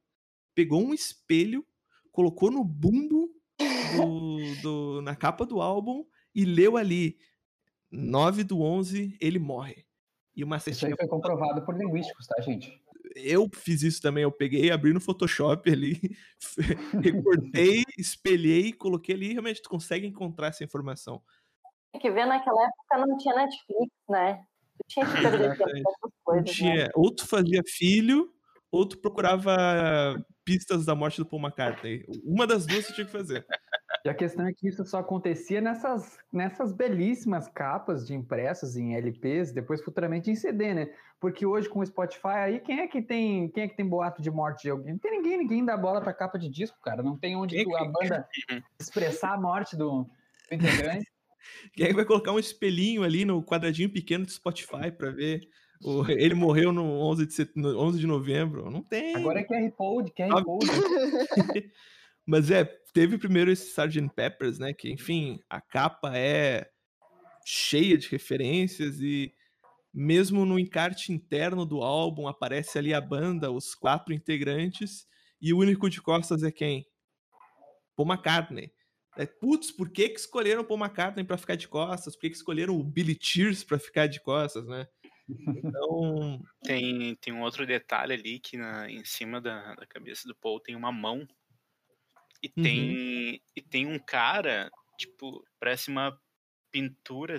pegou 0.55 0.83
um 0.83 0.93
espelho, 0.95 1.65
colocou 2.11 2.49
no 2.51 2.63
bumbo 2.65 3.29
do, 3.95 4.61
do- 4.63 5.01
na 5.03 5.15
capa 5.15 5.45
do 5.45 5.61
álbum 5.61 6.03
e 6.33 6.43
leu 6.43 6.75
ali 6.75 7.19
9 7.91 8.43
do 8.43 8.61
11, 8.61 9.15
ele 9.21 9.37
morre. 9.37 9.85
E 10.35 10.43
uma 10.43 10.57
Isso 10.57 10.85
aí 10.85 10.95
foi 10.97 11.07
comprovado 11.07 11.63
por 11.63 11.77
linguísticos, 11.77 12.25
tá, 12.25 12.41
gente? 12.41 12.81
eu 13.15 13.49
fiz 13.53 13.83
isso 13.83 14.01
também, 14.01 14.23
eu 14.23 14.31
peguei, 14.31 14.71
abri 14.71 14.93
no 14.93 15.01
Photoshop 15.01 15.69
ali, 15.69 15.99
recortei, 17.03 17.83
espelhei, 17.97 18.71
coloquei 18.73 19.13
ali, 19.13 19.29
e 19.29 19.33
realmente 19.33 19.61
tu 19.61 19.69
consegue 19.69 20.07
encontrar 20.07 20.47
essa 20.47 20.63
informação. 20.63 21.21
Tem 21.91 22.01
que 22.01 22.09
ver, 22.09 22.25
naquela 22.25 22.63
época 22.63 23.05
não 23.05 23.17
tinha 23.17 23.35
Netflix, 23.35 23.91
né? 24.09 24.45
Tu 24.81 24.93
tinha 24.93 25.05
que 25.05 25.21
perder 25.21 25.57
tempo 25.57 26.13
coisas, 26.23 26.59
né? 26.59 26.87
ou 26.95 27.13
tu 27.13 27.27
fazia 27.27 27.61
filho, 27.65 28.31
ou 28.71 28.87
tu 28.87 28.97
procurava 28.97 29.55
pistas 30.43 30.85
da 30.85 30.95
morte 30.95 31.17
do 31.17 31.25
Paul 31.25 31.41
McCartney. 31.41 32.05
Uma 32.23 32.47
das 32.47 32.65
duas 32.65 32.87
tu 32.87 32.93
tinha 32.93 33.05
que 33.05 33.11
fazer. 33.11 33.45
E 34.03 34.09
a 34.09 34.13
questão 34.13 34.47
é 34.47 34.53
que 34.53 34.67
isso 34.67 34.83
só 34.83 34.99
acontecia 34.99 35.61
nessas, 35.61 36.17
nessas 36.33 36.73
belíssimas 36.73 37.47
capas 37.47 38.05
de 38.05 38.15
impressos 38.15 38.75
em 38.75 38.95
LPs, 38.95 39.51
depois 39.51 39.83
futuramente 39.83 40.31
em 40.31 40.35
CD, 40.35 40.73
né? 40.73 40.93
Porque 41.19 41.45
hoje 41.45 41.69
com 41.69 41.79
o 41.79 41.85
Spotify 41.85 42.27
aí, 42.27 42.59
quem 42.59 42.79
é 42.79 42.87
que 42.87 42.99
tem, 42.99 43.47
quem 43.49 43.63
é 43.63 43.67
que 43.67 43.75
tem 43.75 43.87
boato 43.87 44.21
de 44.21 44.31
morte 44.31 44.63
de 44.63 44.71
alguém? 44.71 44.93
Não 44.93 44.99
tem 44.99 45.11
ninguém, 45.11 45.37
ninguém 45.37 45.63
dá 45.63 45.77
bola 45.77 46.01
pra 46.01 46.13
capa 46.13 46.39
de 46.39 46.49
disco, 46.49 46.79
cara. 46.81 47.03
Não 47.03 47.15
tem 47.15 47.35
onde 47.35 47.55
Quem 47.55 47.65
tu, 47.65 47.75
a 47.75 47.85
banda 47.85 48.27
expressar 48.79 49.33
a 49.33 49.39
morte 49.39 49.77
do, 49.77 50.03
do 50.49 50.55
integrante. 50.55 51.05
E 51.77 51.83
aí 51.83 51.93
vai 51.93 52.05
colocar 52.05 52.31
um 52.31 52.39
espelhinho 52.39 53.03
ali 53.03 53.25
no 53.25 53.43
quadradinho 53.43 53.89
pequeno 53.91 54.25
do 54.25 54.31
Spotify 54.31 54.91
pra 54.95 55.11
ver. 55.11 55.41
o- 55.83 56.03
ele 56.11 56.33
morreu 56.35 56.71
no 56.71 56.83
11 56.83 57.25
de, 57.25 57.33
set- 57.33 57.55
no 57.55 57.77
11 57.79 57.99
de 57.99 58.07
novembro. 58.07 58.69
Não 58.69 58.83
tem. 58.83 59.15
Agora 59.15 59.39
é 59.39 59.43
QR 59.43 59.71
Code, 59.71 60.11
QR 60.11 60.43
Code. 60.43 60.67
Mas 62.25 62.51
é, 62.51 62.65
teve 62.93 63.17
primeiro 63.17 63.51
esse 63.51 63.67
Sgt. 63.69 64.09
Peppers, 64.15 64.59
né? 64.59 64.73
Que, 64.73 64.91
enfim, 64.91 65.39
a 65.49 65.59
capa 65.59 66.15
é 66.15 66.69
cheia 67.45 67.97
de 67.97 68.07
referências 68.07 68.99
e 69.01 69.33
mesmo 69.93 70.45
no 70.45 70.59
encarte 70.59 71.11
interno 71.11 71.65
do 71.65 71.81
álbum 71.81 72.27
aparece 72.27 72.77
ali 72.77 72.93
a 72.93 73.01
banda, 73.01 73.51
os 73.51 73.73
quatro 73.75 74.13
integrantes, 74.13 75.05
e 75.41 75.51
o 75.53 75.57
único 75.57 75.89
de 75.89 76.01
costas 76.01 76.43
é 76.43 76.51
quem? 76.51 76.85
Paul 77.95 78.07
McCartney. 78.07 78.71
É, 79.17 79.25
putz, 79.25 79.71
por 79.71 79.89
que, 79.89 80.09
que 80.09 80.19
escolheram 80.19 80.61
o 80.61 80.65
Paul 80.65 80.79
McCartney 80.79 81.25
pra 81.25 81.37
ficar 81.37 81.55
de 81.55 81.67
costas? 81.67 82.15
Por 82.15 82.21
que, 82.21 82.29
que 82.29 82.35
escolheram 82.37 82.75
o 82.79 82.83
Billy 82.83 83.17
Cheers 83.19 83.63
pra 83.63 83.77
ficar 83.77 84.07
de 84.07 84.21
costas, 84.21 84.65
né? 84.67 84.87
Então, 85.29 86.41
Tem, 86.63 87.15
tem 87.15 87.33
um 87.33 87.41
outro 87.41 87.65
detalhe 87.65 88.13
ali 88.13 88.39
que 88.39 88.57
na, 88.57 88.89
em 88.89 89.03
cima 89.03 89.41
da, 89.41 89.75
da 89.75 89.85
cabeça 89.85 90.27
do 90.27 90.35
Paul 90.35 90.59
tem 90.59 90.75
uma 90.75 90.91
mão. 90.91 91.27
E 92.41 92.47
Uhum. 92.57 92.63
tem, 92.63 93.41
e 93.55 93.61
tem 93.61 93.85
um 93.85 93.99
cara, 93.99 94.69
tipo, 94.97 95.45
parece 95.59 95.89
uma 95.89 96.19
pintura 96.71 97.37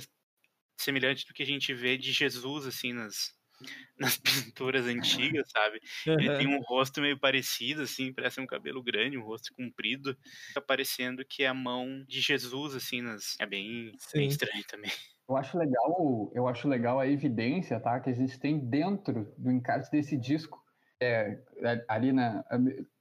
semelhante 0.78 1.26
do 1.26 1.34
que 1.34 1.42
a 1.42 1.46
gente 1.46 1.74
vê 1.74 1.98
de 1.98 2.12
Jesus, 2.12 2.66
assim, 2.66 2.92
nas, 2.92 3.34
nas 3.98 4.16
pinturas 4.16 4.86
antigas, 4.86 5.48
sabe? 5.50 5.80
Ele 6.06 6.36
tem 6.36 6.46
um 6.46 6.60
rosto 6.60 7.00
meio 7.00 7.18
parecido, 7.18 7.82
assim, 7.82 8.12
parece 8.12 8.40
um 8.40 8.46
cabelo 8.46 8.82
grande, 8.82 9.18
um 9.18 9.24
rosto 9.24 9.54
comprido. 9.54 10.16
Fica 10.48 10.60
parecendo 10.60 11.24
que 11.24 11.44
é 11.44 11.48
a 11.48 11.54
mão 11.54 12.04
de 12.06 12.20
Jesus, 12.20 12.74
assim, 12.74 13.00
nas... 13.00 13.36
é 13.40 13.46
bem, 13.46 13.92
bem 14.12 14.28
estranho 14.28 14.64
também. 14.68 14.90
Eu 15.28 15.36
acho 15.36 15.56
legal, 15.56 16.32
eu 16.34 16.48
acho 16.48 16.68
legal 16.68 17.00
a 17.00 17.06
evidência, 17.06 17.80
tá? 17.80 17.98
Que 18.00 18.10
a 18.10 18.12
gente 18.12 18.38
tem 18.38 18.58
dentro 18.58 19.32
do 19.38 19.50
encarte 19.50 19.90
desse 19.90 20.14
disco. 20.14 20.60
É, 21.00 21.38
é, 21.62 21.84
ali 21.88 22.12
na, 22.12 22.44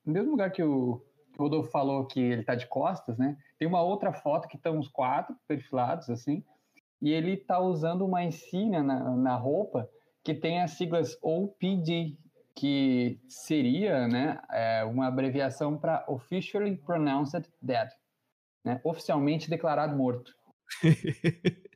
no 0.06 0.13
mesmo 0.13 0.32
lugar 0.32 0.50
que 0.51 0.63
o, 0.63 1.03
que 1.34 1.39
o 1.39 1.44
Rodolfo 1.44 1.72
falou 1.72 2.06
que 2.06 2.22
ele 2.22 2.44
tá 2.44 2.56
de 2.56 2.68
costas, 2.68 3.18
né? 3.18 3.38
Tem 3.58 3.68
uma 3.68 3.82
outra 3.82 4.13
foto 4.13 4.48
que 4.48 4.56
estão 4.56 4.80
os 4.80 4.88
quatro 4.88 5.36
perfilados, 5.46 6.10
assim, 6.10 6.41
e 7.01 7.12
ele 7.12 7.36
tá 7.36 7.60
usando 7.60 8.06
uma 8.06 8.24
insígnia 8.24 8.84
na, 8.84 9.15
na 9.15 9.36
roupa 9.36 9.89
que 10.23 10.33
tem 10.33 10.61
as 10.61 10.71
siglas 10.71 11.17
OPD, 11.21 12.17
que 12.55 13.19
seria, 13.27 14.07
né, 14.07 14.39
é, 14.51 14.83
uma 14.83 15.07
abreviação 15.07 15.77
para 15.77 16.05
Officially 16.07 16.77
Pronounced 16.77 17.47
Dead, 17.61 17.89
né? 18.63 18.79
Oficialmente 18.83 19.49
declarado 19.49 19.95
morto. 19.95 20.33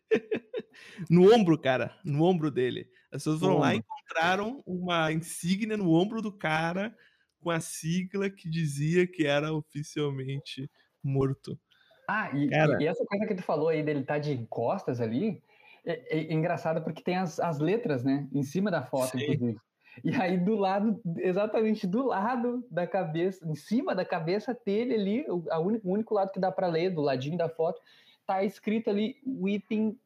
no 1.10 1.34
ombro, 1.34 1.60
cara, 1.60 1.96
no 2.04 2.24
ombro 2.24 2.52
dele. 2.52 2.88
As 3.12 3.24
pessoas 3.24 3.40
foram 3.40 3.60
lá 3.60 3.74
e 3.74 3.78
encontraram 3.78 4.62
uma 4.66 5.12
insígnia 5.12 5.78
no 5.78 5.92
ombro 5.92 6.22
do 6.22 6.32
cara 6.32 6.96
com 7.42 7.50
a 7.50 7.60
sigla 7.60 8.30
que 8.30 8.50
dizia 8.50 9.08
que 9.08 9.26
era 9.26 9.54
oficialmente 9.54 10.70
morto. 11.04 11.60
Ah, 12.08 12.30
e, 12.36 12.50
Cara. 12.50 12.78
e- 12.80 12.84
e 12.84 12.88
essa 12.88 13.04
coisa 13.06 13.26
que 13.28 13.36
tu 13.36 13.44
falou 13.44 13.70
aí 13.70 13.84
dele 13.84 14.04
tá 14.04 14.20
de 14.20 14.46
costas 14.48 15.02
ali, 15.02 15.42
É, 15.86 16.18
é 16.18 16.34
engraçado 16.34 16.84
porque 16.84 17.04
tem 17.04 17.18
as, 17.18 17.40
as 17.40 17.60
letras, 17.60 18.04
né? 18.04 18.28
Em 18.34 18.44
cima 18.44 18.72
da 18.72 18.84
foto, 18.84 19.18
Sim. 19.18 19.24
inclusive. 19.24 19.60
E 20.04 20.14
aí 20.16 20.38
do 20.38 20.56
lado, 20.56 21.00
exatamente 21.18 21.88
do 21.88 22.08
lado 22.08 22.66
da 22.70 22.86
cabeça, 22.86 23.48
em 23.48 23.56
cima 23.56 23.96
da 23.96 24.04
cabeça 24.04 24.58
dele 24.66 24.96
ali, 24.96 25.26
o, 25.30 25.46
único, 25.60 25.88
o 25.88 25.94
único 25.94 26.14
lado 26.14 26.32
que 26.32 26.40
dá 26.40 26.52
para 26.52 26.68
ler, 26.68 26.90
do 26.90 27.02
ladinho 27.02 27.38
da 27.38 27.48
foto, 27.48 27.82
tá 28.26 28.44
escrito 28.44 28.90
ali 28.90 29.16
Weeping 29.26 29.98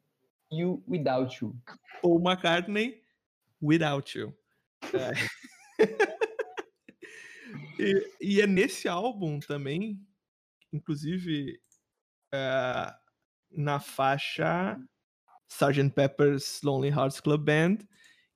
You 0.52 0.84
Without 0.86 1.42
You. 1.42 1.56
Paul 2.02 2.20
McCartney, 2.20 3.02
Without 3.60 4.16
You. 4.16 4.32
É. 4.94 5.78
e, 7.80 8.10
e 8.20 8.40
é 8.40 8.46
nesse 8.46 8.86
álbum 8.86 9.40
também, 9.40 10.00
inclusive, 10.72 11.60
é, 12.32 12.94
na 13.50 13.80
faixa 13.80 14.78
Sgt. 15.50 15.90
Pepper's 15.94 16.62
Lonely 16.62 16.90
Hearts 16.90 17.20
Club 17.20 17.44
Band, 17.44 17.78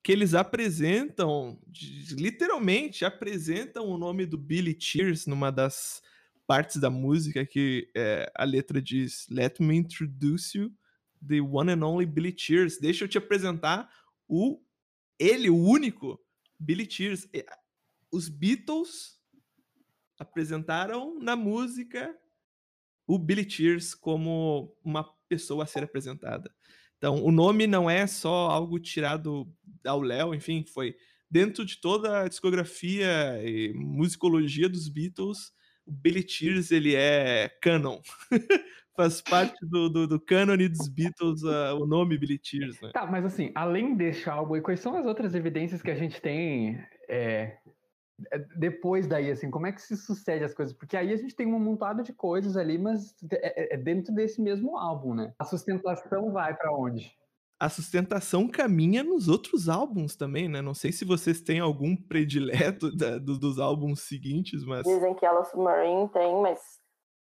que 0.03 0.13
eles 0.13 0.35
apresentam, 0.35 1.59
literalmente 2.11 3.05
apresentam 3.05 3.87
o 3.87 3.97
nome 3.97 4.27
do 4.27 4.37
Billy 4.37 4.77
Cheers 4.79 5.27
numa 5.27 5.51
das 5.51 6.03
partes 6.47 6.77
da 6.77 6.91
música 6.91 7.47
que 7.47 7.91
é, 7.97 8.31
a 8.35 8.45
letra 8.45 8.83
diz 8.83 9.27
Let 9.31 9.61
me 9.61 9.77
introduce 9.77 10.59
you 10.59 10.71
the 11.27 11.41
one 11.41 11.73
and 11.73 11.83
only 11.83 12.05
Billy 12.05 12.35
Cheers. 12.37 12.79
Deixa 12.79 13.05
eu 13.05 13.09
te 13.09 13.17
apresentar 13.17 13.89
o 14.29 14.61
ele, 15.19 15.49
o 15.49 15.57
único 15.57 16.21
Billy 16.59 16.91
Cheers. 16.91 17.27
Os 18.11 18.29
Beatles 18.29 19.19
apresentaram 20.19 21.19
na 21.19 21.35
música 21.35 22.15
o 23.07 23.19
Billy 23.19 23.49
Cheers 23.49 23.95
como 23.95 24.77
uma 24.85 25.05
pessoa 25.29 25.65
a 25.65 25.67
ser 25.67 25.85
apresentada. 25.85 26.55
Então, 27.05 27.23
o 27.23 27.31
nome 27.31 27.67
não 27.67 27.91
é 27.91 28.07
só 28.07 28.49
algo 28.49 28.81
tirado 28.81 29.47
ao 29.85 30.01
Léo, 30.01 30.35
enfim, 30.35 30.65
foi 30.67 30.97
dentro 31.31 31.63
de 31.63 31.79
toda 31.79 32.23
a 32.23 32.29
discografia 32.29 33.07
e 33.45 33.75
musicologia 33.75 34.71
dos 34.71 34.89
Beatles, 34.89 35.53
o 35.85 35.93
Billy 35.93 36.27
Cheers, 36.27 36.71
ele 36.71 36.95
é 36.95 37.51
canon. 37.61 38.01
Faz 38.97 39.21
parte 39.21 39.55
do, 39.67 39.91
do, 39.91 40.07
do 40.07 40.19
cânone 40.19 40.67
dos 40.67 40.89
Beatles 40.89 41.43
uh, 41.43 41.77
o 41.79 41.87
nome 41.87 42.17
Billy 42.17 42.41
Cheers, 42.43 42.81
né? 42.81 42.89
Tá, 42.95 43.05
mas 43.05 43.27
assim, 43.27 43.53
além 43.55 43.95
desse 43.95 44.27
álbum, 44.31 44.59
quais 44.63 44.81
são 44.81 44.97
as 44.97 45.05
outras 45.05 45.35
evidências 45.35 45.83
que 45.83 45.91
a 45.91 45.97
gente 45.97 46.23
tem 46.23 46.83
é, 47.07 47.59
depois 48.57 49.07
daí, 49.07 49.31
assim, 49.31 49.51
como 49.51 49.67
é 49.67 49.73
que 49.73 49.83
se 49.83 49.97
sucede 49.97 50.45
as 50.45 50.55
coisas? 50.55 50.75
Porque 50.75 50.97
aí 50.97 51.13
a 51.13 51.17
gente 51.17 51.35
tem 51.35 51.47
uma 51.47 51.59
montada 51.59 52.03
de 52.03 52.13
coisas 52.13 52.57
ali, 52.57 52.79
mas 52.79 53.15
é, 53.33 53.75
é 53.75 53.77
dentro 53.77 54.15
desse 54.15 54.41
mesmo 54.41 54.77
álbum, 54.79 55.15
né? 55.15 55.35
A 55.39 55.45
sustentação 55.45 56.31
vai 56.33 56.55
para 56.55 56.73
onde? 56.73 57.13
A 57.59 57.69
sustentação 57.69 58.49
caminha 58.49 59.03
nos 59.03 59.29
outros 59.29 59.69
álbuns 59.69 60.17
também, 60.17 60.49
né? 60.49 60.61
Não 60.61 60.75
sei 60.75 60.93
se 60.93 61.05
vocês 61.05 61.41
têm 61.41 61.61
algum 61.61 61.97
predileto 61.97 62.95
da, 62.95 63.19
do, 63.19 63.39
dos 63.39 63.59
álbuns 63.59 64.01
seguintes, 64.03 64.65
mas. 64.65 64.85
Dizem 64.85 65.15
que 65.15 65.27
ela 65.27 65.45
Submarine 65.45 66.09
tem, 66.09 66.41
mas 66.41 66.61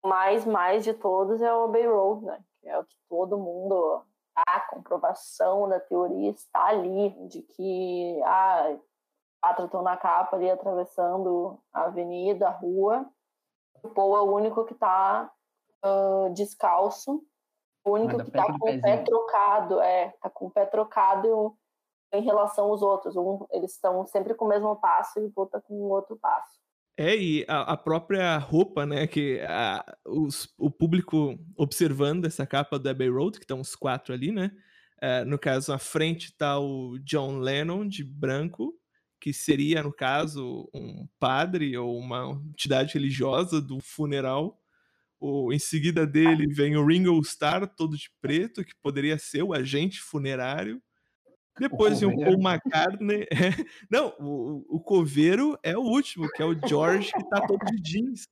mais, 0.04 0.44
mais 0.44 0.84
de 0.84 0.92
todos 0.92 1.40
é 1.40 1.52
o 1.52 1.68
Bay 1.68 1.86
Road, 1.86 2.24
né? 2.24 2.38
Que 2.60 2.68
é 2.68 2.78
o 2.78 2.84
que 2.84 2.96
todo 3.08 3.38
mundo. 3.38 4.02
A 4.36 4.60
comprovação 4.68 5.68
da 5.68 5.78
teoria 5.78 6.30
está 6.30 6.66
ali, 6.66 7.14
de 7.28 7.40
que 7.40 8.20
ah, 8.24 8.76
quatro 9.44 9.66
estão 9.66 9.82
na 9.82 9.96
capa 9.96 10.36
ali 10.36 10.50
atravessando 10.50 11.58
a 11.72 11.84
avenida, 11.84 12.48
a 12.48 12.50
rua. 12.50 13.06
O 13.82 13.90
Paul 13.90 14.16
é 14.16 14.20
o 14.22 14.34
único 14.34 14.64
que 14.64 14.72
está 14.72 15.30
uh, 15.84 16.32
descalço, 16.32 17.22
o 17.84 17.90
único 17.92 18.16
que 18.16 18.28
está 18.28 18.46
do 18.46 18.58
com 18.58 18.70
o 18.70 18.80
pé 18.80 18.96
trocado, 19.02 19.80
é, 19.80 20.14
tá 20.22 20.30
com 20.30 20.46
o 20.46 20.50
pé 20.50 20.64
trocado 20.64 21.54
em 22.12 22.22
relação 22.22 22.66
aos 22.70 22.80
outros. 22.80 23.14
Um, 23.16 23.46
eles 23.50 23.72
estão 23.72 24.06
sempre 24.06 24.34
com 24.34 24.46
o 24.46 24.48
mesmo 24.48 24.74
passo 24.76 25.20
e 25.20 25.26
o 25.26 25.30
Paul 25.30 25.46
tá 25.48 25.60
com 25.60 25.74
o 25.74 25.88
outro 25.90 26.16
passo. 26.16 26.58
É, 26.96 27.14
e 27.14 27.44
a, 27.48 27.72
a 27.72 27.76
própria 27.76 28.38
roupa, 28.38 28.86
né? 28.86 29.06
Que 29.06 29.40
a- 29.46 29.84
os- 30.06 30.54
o 30.56 30.70
público 30.70 31.36
observando 31.58 32.24
essa 32.24 32.46
capa 32.46 32.78
do 32.78 32.88
Abbey 32.88 33.10
Road, 33.10 33.38
que 33.38 33.44
estão 33.44 33.60
os 33.60 33.74
quatro 33.76 34.14
ali, 34.14 34.32
né? 34.32 34.50
É, 35.02 35.24
no 35.24 35.38
caso, 35.38 35.72
à 35.72 35.78
frente 35.78 36.34
tá 36.34 36.58
o 36.58 36.96
John 37.00 37.38
Lennon, 37.38 37.86
de 37.86 38.02
branco, 38.04 38.72
que 39.24 39.32
seria, 39.32 39.82
no 39.82 39.90
caso, 39.90 40.68
um 40.74 41.08
padre 41.18 41.74
ou 41.78 41.98
uma 41.98 42.38
entidade 42.50 42.92
religiosa 42.92 43.58
do 43.58 43.80
funeral. 43.80 44.60
O, 45.18 45.50
em 45.50 45.58
seguida 45.58 46.06
dele 46.06 46.46
vem 46.46 46.76
o 46.76 46.84
Ringo 46.84 47.18
Starr, 47.22 47.66
todo 47.66 47.96
de 47.96 48.10
preto, 48.20 48.62
que 48.62 48.74
poderia 48.82 49.16
ser 49.16 49.42
o 49.42 49.54
agente 49.54 49.98
funerário. 49.98 50.78
Depois 51.58 52.00
vem 52.00 52.10
o 52.10 52.12
Paul 52.12 52.36
coveiro. 52.36 52.50
McCartney. 52.50 53.26
Não, 53.90 54.14
o, 54.20 54.76
o 54.76 54.78
coveiro 54.78 55.58
é 55.62 55.74
o 55.74 55.80
último, 55.80 56.28
que 56.28 56.42
é 56.42 56.44
o 56.44 56.68
George, 56.68 57.10
que 57.10 57.30
tá 57.30 57.46
todo 57.46 57.64
de 57.64 57.80
jeans. 57.80 58.28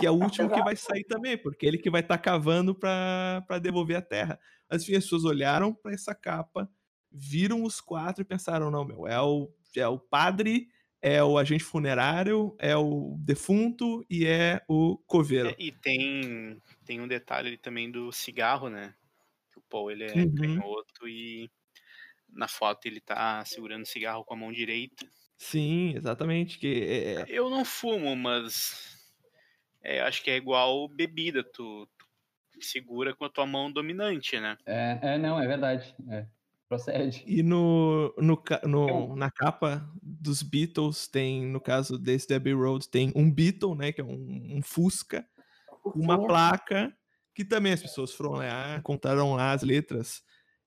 Que 0.00 0.04
é 0.04 0.10
o 0.10 0.20
último 0.20 0.50
que 0.50 0.60
vai 0.64 0.74
sair 0.74 1.04
também, 1.04 1.38
porque 1.38 1.64
é 1.64 1.68
ele 1.68 1.78
que 1.78 1.90
vai 1.90 2.00
estar 2.00 2.18
cavando 2.18 2.74
para 2.74 3.60
devolver 3.62 3.98
a 3.98 4.02
terra. 4.02 4.36
Mas 4.68 4.82
enfim, 4.82 4.96
as 4.96 5.04
pessoas 5.04 5.24
olharam 5.24 5.72
para 5.72 5.94
essa 5.94 6.12
capa, 6.12 6.68
viram 7.08 7.62
os 7.62 7.80
quatro 7.80 8.22
e 8.22 8.24
pensaram: 8.24 8.68
não, 8.68 8.84
meu, 8.84 9.06
é 9.06 9.20
o, 9.20 9.48
é 9.80 9.88
o 9.88 9.98
padre, 9.98 10.68
é 11.02 11.22
o 11.22 11.36
agente 11.38 11.64
funerário, 11.64 12.56
é 12.58 12.76
o 12.76 13.16
defunto 13.20 14.04
e 14.10 14.26
é 14.26 14.62
o 14.68 14.98
coveiro. 15.06 15.50
É, 15.50 15.56
e 15.58 15.72
tem, 15.72 16.60
tem 16.84 17.00
um 17.00 17.08
detalhe 17.08 17.48
ali 17.48 17.58
também 17.58 17.90
do 17.90 18.10
cigarro, 18.12 18.68
né? 18.70 18.94
Que 19.52 19.58
o 19.58 19.62
Paul 19.68 19.90
ele 19.90 20.04
é 20.04 20.24
Uhum. 20.24 20.34
canhoto 20.34 21.08
e 21.08 21.50
na 22.28 22.48
foto 22.48 22.86
ele 22.86 23.00
tá 23.00 23.44
segurando 23.44 23.82
o 23.82 23.86
cigarro 23.86 24.24
com 24.24 24.34
a 24.34 24.36
mão 24.36 24.52
direita. 24.52 25.06
Sim, 25.38 25.94
exatamente. 25.96 26.58
Que 26.58 26.66
é- 26.84 27.14
é- 27.22 27.26
Eu 27.28 27.50
não 27.50 27.64
fumo, 27.64 28.16
mas 28.16 28.98
é, 29.82 30.00
acho 30.00 30.22
que 30.22 30.30
é 30.30 30.36
igual 30.36 30.88
bebida, 30.88 31.44
tu, 31.44 31.86
tu 32.52 32.62
segura 32.62 33.14
com 33.14 33.24
a 33.24 33.30
tua 33.30 33.46
mão 33.46 33.70
dominante, 33.72 34.38
né? 34.40 34.56
É, 34.66 34.98
é, 35.14 35.18
não, 35.18 35.38
é 35.40 35.46
verdade. 35.46 35.94
é. 36.10 36.26
Procede. 36.68 37.22
E 37.26 37.42
no, 37.42 38.14
no, 38.18 38.42
no- 38.64 39.16
na 39.16 39.30
capa 39.30 39.88
dos 40.02 40.42
Beatles 40.42 41.06
tem, 41.06 41.46
no 41.46 41.60
caso 41.60 41.98
desse 41.98 42.32
Abbey 42.34 42.54
Road, 42.54 42.88
tem 42.88 43.12
um 43.14 43.30
Beatle, 43.30 43.74
né? 43.76 43.92
Que 43.92 44.00
é 44.00 44.04
um, 44.04 44.56
um 44.58 44.62
Fusca, 44.62 45.26
uma 45.84 46.16
placa 46.26 46.92
que 47.34 47.44
também 47.44 47.72
as 47.72 47.82
pessoas 47.82 48.14
foram 48.14 48.32
lá, 48.32 48.80
contaram 48.82 49.34
lá 49.34 49.52
as 49.52 49.62
letras 49.62 50.22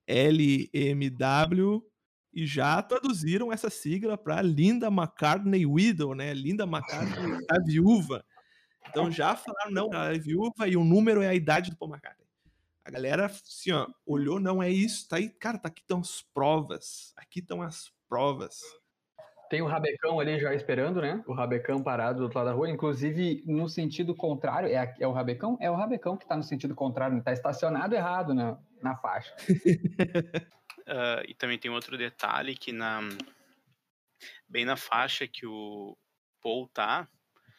L, 0.06 0.70
M, 0.72 1.10
W 1.10 1.82
e 2.32 2.46
já 2.46 2.80
traduziram 2.82 3.52
essa 3.52 3.70
sigla 3.70 4.16
para 4.18 4.40
Linda 4.42 4.86
McCartney 4.88 5.66
Widow, 5.66 6.14
né? 6.14 6.32
Linda 6.34 6.64
McCartney, 6.64 7.08
a 7.50 7.58
viúva. 7.64 8.24
Então 8.88 9.10
já 9.10 9.36
falaram, 9.36 9.70
não, 9.72 9.88
ela 9.92 10.14
é 10.14 10.18
viúva 10.18 10.68
e 10.68 10.76
o 10.76 10.84
número 10.84 11.22
é 11.22 11.28
a 11.28 11.34
idade 11.34 11.70
do 11.70 11.76
Paul 11.76 11.90
McCartney. 11.92 12.17
A 12.88 12.90
galera, 12.90 13.26
assim, 13.26 13.70
ó, 13.70 13.86
olhou, 14.06 14.40
não 14.40 14.62
é 14.62 14.70
isso, 14.70 15.06
tá 15.06 15.16
aí, 15.16 15.28
cara, 15.28 15.58
tá 15.58 15.68
aqui 15.68 15.82
estão 15.82 16.00
as 16.00 16.22
provas, 16.32 17.12
aqui 17.18 17.40
estão 17.40 17.60
as 17.60 17.92
provas. 18.08 18.60
Tem 19.50 19.60
o 19.60 19.66
Rabecão 19.66 20.18
ali 20.18 20.40
já 20.40 20.54
esperando, 20.54 21.02
né? 21.02 21.22
O 21.26 21.34
Rabecão 21.34 21.82
parado 21.82 22.20
do 22.20 22.22
outro 22.24 22.38
lado 22.38 22.46
da 22.48 22.54
rua. 22.54 22.70
Inclusive, 22.70 23.42
no 23.46 23.68
sentido 23.68 24.14
contrário, 24.14 24.70
é, 24.70 24.78
a- 24.78 24.94
é 24.98 25.06
o 25.06 25.12
Rabecão? 25.12 25.58
É 25.60 25.70
o 25.70 25.74
Rabecão 25.74 26.16
que 26.16 26.26
tá 26.26 26.34
no 26.34 26.42
sentido 26.42 26.74
contrário, 26.74 27.14
ele 27.14 27.22
tá 27.22 27.30
estacionado 27.30 27.94
errado 27.94 28.32
na, 28.32 28.58
na 28.82 28.96
faixa. 28.96 29.34
Ah, 30.90 31.22
e 31.28 31.34
também 31.34 31.58
tem 31.58 31.70
outro 31.70 31.98
detalhe 31.98 32.56
que 32.56 32.72
na 32.72 33.00
bem 34.48 34.64
na 34.64 34.74
faixa 34.74 35.28
que 35.28 35.44
o 35.46 35.94
Paul 36.42 36.66
tá, 36.66 37.06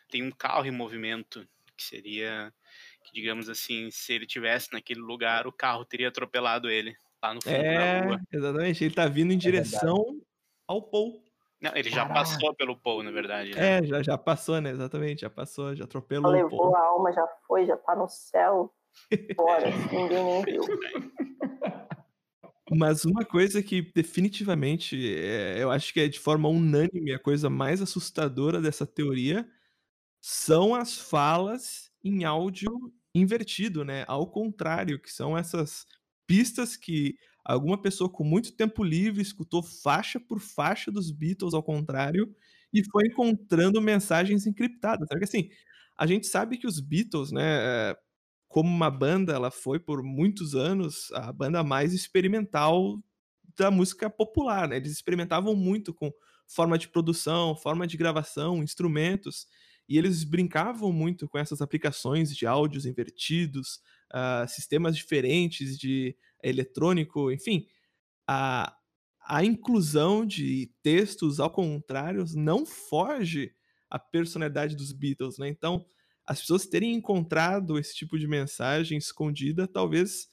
tem 0.10 0.24
um 0.24 0.32
carro 0.32 0.66
em 0.66 0.72
movimento, 0.72 1.48
que 1.78 1.84
seria 1.84 2.52
que 3.10 3.20
digamos 3.22 3.50
assim, 3.50 3.90
se 3.92 4.14
ele 4.14 4.26
tivesse 4.28 4.72
naquele 4.74 5.02
lugar, 5.02 5.48
o 5.48 5.52
carro 5.54 5.86
teria 5.86 6.08
atropelado 6.10 6.70
ele 6.70 6.96
lá 7.22 7.34
no 7.34 7.42
fundo 7.42 7.74
da 7.74 7.86
É, 7.86 8.02
rua. 8.02 8.20
exatamente, 8.32 8.84
ele 8.84 8.94
tá 8.94 9.08
vindo 9.08 9.34
em 9.34 9.38
verdade. 9.40 9.40
direção 9.40 10.22
ao 10.68 10.82
Paul. 10.90 11.24
Não, 11.62 11.76
ele 11.76 11.90
já 11.90 12.06
Caraca. 12.08 12.14
passou 12.14 12.56
pelo 12.56 12.78
Paul, 12.80 13.04
na 13.04 13.12
verdade. 13.12 13.54
né? 13.56 13.80
É, 13.80 13.84
já, 13.86 14.02
já 14.04 14.18
passou, 14.18 14.62
né? 14.62 14.72
Exatamente, 14.72 15.22
já 15.22 15.30
passou, 15.30 15.76
já 15.76 15.84
Já 15.84 15.84
atropelou 15.86 16.32
o 16.44 16.48
levou 16.48 16.72
Paul. 16.72 16.76
a 16.76 16.86
alma, 16.88 17.12
já 17.14 17.28
foi, 17.48 17.66
já 17.66 17.76
tá 17.78 17.96
no 17.96 18.08
céu. 18.08 18.74
Bora, 19.36 19.70
ninguém 19.92 20.24
nem 20.24 20.44
viu. 20.44 20.62
Mas 22.72 23.04
uma 23.04 23.26
coisa 23.26 23.64
que 23.64 23.82
definitivamente 23.82 24.96
é, 25.18 25.62
eu 25.62 25.72
acho 25.72 25.92
que 25.94 26.00
é 26.02 26.08
de 26.08 26.20
forma 26.20 26.48
unânime 26.50 27.12
a 27.14 27.20
coisa 27.20 27.50
mais 27.50 27.82
assustadora 27.82 28.62
dessa 28.62 28.86
teoria 28.86 29.50
são 30.22 30.76
as 30.76 30.98
falas 31.00 31.92
em 32.04 32.26
áudio 32.26 32.72
invertido, 33.14 33.84
né? 33.84 34.06
Ao 34.08 34.28
contrário, 34.28 35.00
que 35.02 35.12
são 35.12 35.38
essas 35.38 35.86
pistas 36.28 36.76
que 36.78 37.16
alguma 37.44 37.82
pessoa 37.82 38.10
com 38.10 38.24
muito 38.24 38.52
tempo 38.56 38.84
livre 38.84 39.22
escutou 39.22 39.64
faixa 39.64 40.20
por 40.20 40.40
faixa 40.40 40.92
dos 40.92 41.12
Beatles 41.12 41.54
ao 41.54 41.64
contrário 41.64 42.34
e 42.74 42.84
foi 42.92 43.08
encontrando 43.08 43.82
mensagens 43.82 44.46
encriptadas. 44.46 45.08
Porque 45.10 45.26
assim, 45.26 45.50
a 45.98 46.06
gente 46.06 46.28
sabe 46.28 46.58
que 46.58 46.68
os 46.68 46.80
Beatles, 46.80 47.32
né, 47.32 47.96
como 48.48 48.70
uma 48.70 48.90
banda, 48.92 49.34
ela 49.34 49.52
foi 49.52 49.80
por 49.80 50.04
muitos 50.04 50.56
anos 50.56 51.12
a 51.14 51.32
banda 51.32 51.64
mais 51.64 51.94
experimental 51.94 53.00
da 53.58 53.70
música 53.72 54.10
popular, 54.10 54.68
né? 54.68 54.78
Eles 54.78 54.92
experimentavam 54.92 55.56
muito 55.56 55.94
com 55.94 56.12
forma 56.48 56.78
de 56.78 56.88
produção, 56.88 57.56
forma 57.56 57.86
de 57.86 57.98
gravação, 57.98 58.64
instrumentos, 58.64 59.48
e 59.90 59.98
eles 59.98 60.24
brincavam 60.24 60.94
muito 60.94 61.28
com 61.28 61.40
essas 61.40 61.62
aplicações 61.62 62.36
de 62.36 62.46
áudios 62.46 62.86
invertidos, 62.86 63.82
uh, 64.14 64.48
sistemas 64.48 64.96
diferentes 64.96 65.78
de 65.78 66.16
eletrônico, 66.44 67.32
enfim, 67.32 67.66
a, 68.28 68.78
a 69.28 69.44
inclusão 69.44 70.26
de 70.26 70.72
textos 70.84 71.40
ao 71.40 71.50
contrário 71.50 72.24
não 72.36 72.66
foge 72.68 73.52
à 73.90 73.98
personalidade 73.98 74.76
dos 74.76 74.92
Beatles, 74.92 75.40
né? 75.40 75.50
Então, 75.50 75.84
as 76.26 76.42
pessoas 76.42 76.68
terem 76.68 76.94
encontrado 76.94 77.80
esse 77.80 77.96
tipo 77.96 78.20
de 78.20 78.28
mensagem 78.28 79.00
escondida, 79.00 79.68
talvez 79.68 80.28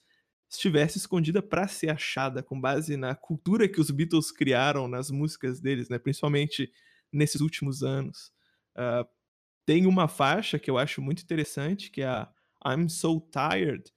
estivesse 0.51 0.99
escondida 0.99 1.41
para 1.41 1.67
ser 1.67 1.89
achada, 1.89 2.43
com 2.43 2.61
base 2.61 2.97
na 2.99 3.15
cultura 3.15 3.67
que 3.67 3.81
os 3.81 3.91
Beatles 3.91 4.31
criaram 4.31 4.87
nas 4.87 5.11
músicas 5.11 5.61
deles, 5.61 5.89
né? 5.89 5.99
Principalmente 5.99 6.71
nesses 7.11 7.41
últimos 7.41 7.83
anos. 7.83 8.31
Uh, 8.77 9.16
tem 9.67 9.85
uma 9.85 10.07
faixa 10.07 10.59
que 10.59 10.71
eu 10.71 10.79
acho 10.79 11.03
muito 11.03 11.23
interessante, 11.23 11.91
que 11.91 12.01
é 12.01 12.07
a 12.07 12.31
I'm 12.65 12.89
So 12.89 13.21
Tired, 13.21 13.93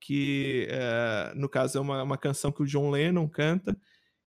que 0.00 0.68
uh, 0.70 1.38
no 1.38 1.48
caso 1.48 1.76
é 1.76 1.80
uma, 1.80 2.02
uma 2.02 2.16
canção 2.16 2.52
que 2.52 2.62
o 2.62 2.66
John 2.66 2.90
Lennon 2.90 3.28
canta, 3.28 3.76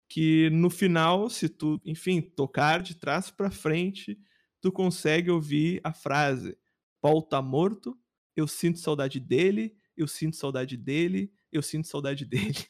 que 0.09 0.51
no 0.51 0.71
final, 0.71 1.29
se 1.29 1.49
tu, 1.49 1.81
enfim, 1.85 2.21
tocar 2.21 2.81
de 2.83 2.95
trás 2.95 3.31
para 3.31 3.51
frente, 3.51 4.19
tu 4.61 4.71
consegue 4.71 5.31
ouvir 5.31 5.81
a 5.83 5.93
frase: 5.93 6.57
Paul 7.01 7.23
tá 7.23 7.41
morto, 7.41 7.99
eu 8.37 8.47
sinto 8.47 8.79
saudade 8.79 9.19
dele, 9.19 9.75
eu 9.97 10.07
sinto 10.07 10.37
saudade 10.37 10.77
dele, 10.77 11.33
eu 11.51 11.63
sinto 11.63 11.89
saudade 11.89 12.25
dele. 12.27 12.67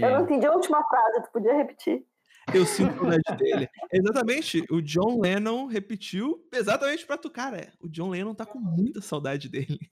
Eu 0.00 0.10
não 0.12 0.22
entendi 0.22 0.46
a 0.46 0.52
última 0.52 0.82
frase, 0.84 1.22
tu 1.24 1.32
podia 1.32 1.54
repetir. 1.54 2.06
Eu 2.54 2.66
sinto 2.66 2.94
saudade 2.94 3.36
dele. 3.36 3.68
Exatamente, 3.92 4.64
o 4.70 4.80
John 4.82 5.20
Lennon 5.20 5.66
repetiu 5.66 6.46
exatamente 6.52 7.06
pra 7.06 7.16
tu, 7.16 7.30
cara. 7.30 7.72
O 7.80 7.88
John 7.88 8.10
Lennon 8.10 8.34
tá 8.34 8.44
com 8.44 8.58
muita 8.58 9.00
saudade 9.00 9.48
dele. 9.48 9.90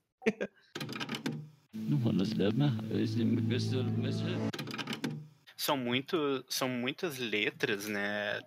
são 5.57 5.77
muito, 5.77 6.45
são 6.49 6.69
muitas 6.69 7.19
letras, 7.19 7.87
né? 7.87 8.41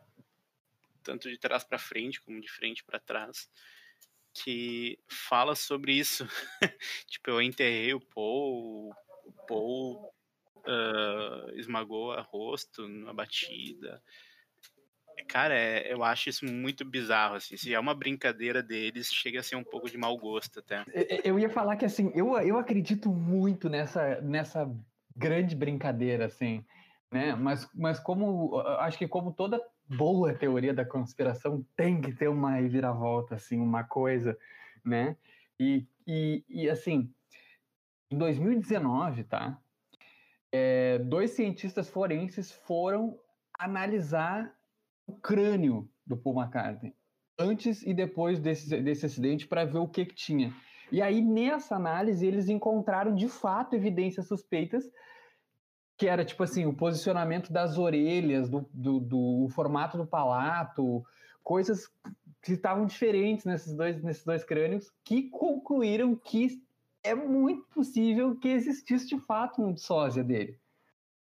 Tanto 1.02 1.30
de 1.30 1.38
trás 1.38 1.64
para 1.64 1.80
frente 1.80 2.22
como 2.22 2.42
de 2.42 2.52
frente 2.52 2.84
para 2.84 3.00
trás, 3.00 3.50
que 4.34 5.00
fala 5.08 5.56
sobre 5.56 5.94
isso. 5.94 6.28
tipo, 7.08 7.30
eu 7.30 7.42
enterrei 7.42 7.94
o 7.94 8.00
Paul, 8.00 8.94
o 9.26 9.32
Paul 9.48 10.13
uh, 10.66 11.52
esmagou 11.58 12.12
a 12.12 12.22
rosto 12.22 12.88
na 12.88 13.14
batida. 13.14 14.02
Cara, 15.28 15.54
é, 15.54 15.94
eu 15.94 16.04
acho 16.04 16.30
isso 16.30 16.46
muito 16.46 16.84
bizarro, 16.84 17.36
assim. 17.36 17.56
Se 17.56 17.74
é 17.74 17.80
uma 17.80 17.94
brincadeira 17.94 18.64
deles, 18.64 19.08
chega 19.08 19.40
a 19.40 19.44
ser 19.44 19.56
um 19.56 19.64
pouco 19.64 19.90
de 19.90 19.98
mau 19.98 20.18
gosto 20.18 20.60
até. 20.60 20.84
Eu 21.24 21.40
ia 21.40 21.50
falar 21.50 21.76
que, 21.76 21.86
assim, 21.86 22.12
eu, 22.16 22.38
eu 22.40 22.58
acredito 22.58 23.10
muito 23.10 23.70
nessa, 23.70 24.20
nessa 24.22 24.70
grande 25.16 25.56
brincadeira, 25.56 26.26
assim, 26.26 26.66
né? 27.12 27.36
Mas, 27.36 27.70
mas 27.74 28.00
como, 28.00 28.60
acho 28.80 28.98
que 28.98 29.08
como 29.08 29.32
toda 29.32 29.62
boa 29.88 30.34
teoria 30.34 30.74
da 30.74 30.86
conspiração 30.86 31.66
tem 31.76 32.02
que 32.02 32.12
ter 32.12 32.28
uma 32.28 32.56
reviravolta, 32.56 33.36
assim, 33.36 33.60
uma 33.60 33.84
coisa, 33.84 34.38
né? 34.84 35.16
E, 35.60 35.86
e, 36.08 36.44
e 36.50 36.70
assim, 36.70 37.14
em 38.10 38.18
2019, 38.18 39.24
tá? 39.26 39.58
É, 40.56 41.00
dois 41.00 41.32
cientistas 41.32 41.90
forenses 41.90 42.52
foram 42.52 43.20
analisar 43.58 44.54
o 45.08 45.14
crânio 45.14 45.90
do 46.06 46.16
Paul 46.16 46.40
McCartney 46.40 46.94
antes 47.40 47.82
e 47.82 47.94
depois 47.94 48.40
desse, 48.40 48.80
desse 48.82 49.08
acidente 49.08 49.48
para 49.48 49.66
ver 49.66 49.80
o 49.80 49.88
que, 49.88 50.06
que 50.06 50.14
tinha. 50.14 50.54
E 50.92 51.02
aí, 51.02 51.22
nessa 51.22 51.76
análise, 51.76 52.26
eles 52.26 52.50
encontraram 52.50 53.16
de 53.16 53.28
fato 53.28 53.76
evidências 53.76 54.28
suspeitas, 54.28 54.84
que 55.98 56.08
era 56.08 56.24
tipo 56.24 56.44
assim, 56.44 56.68
o 56.68 56.74
posicionamento 56.76 57.52
das 57.52 57.78
orelhas, 57.80 58.48
do, 58.48 58.70
do, 58.72 59.00
do 59.00 59.48
formato 59.56 59.98
do 59.98 60.06
palato, 60.06 61.04
coisas 61.44 61.90
que 62.44 62.54
estavam 62.54 62.86
diferentes 62.86 63.46
nesses 63.46 63.74
dois, 63.74 64.04
nesses 64.04 64.24
dois 64.24 64.44
crânios, 64.44 64.92
que 65.04 65.30
concluíram 65.30 66.16
que 66.16 66.62
é 67.04 67.14
muito 67.14 67.68
possível 67.68 68.36
que 68.36 68.48
existisse 68.48 69.08
de 69.08 69.20
fato 69.20 69.62
um 69.62 69.76
sósia 69.76 70.24
dele. 70.24 70.60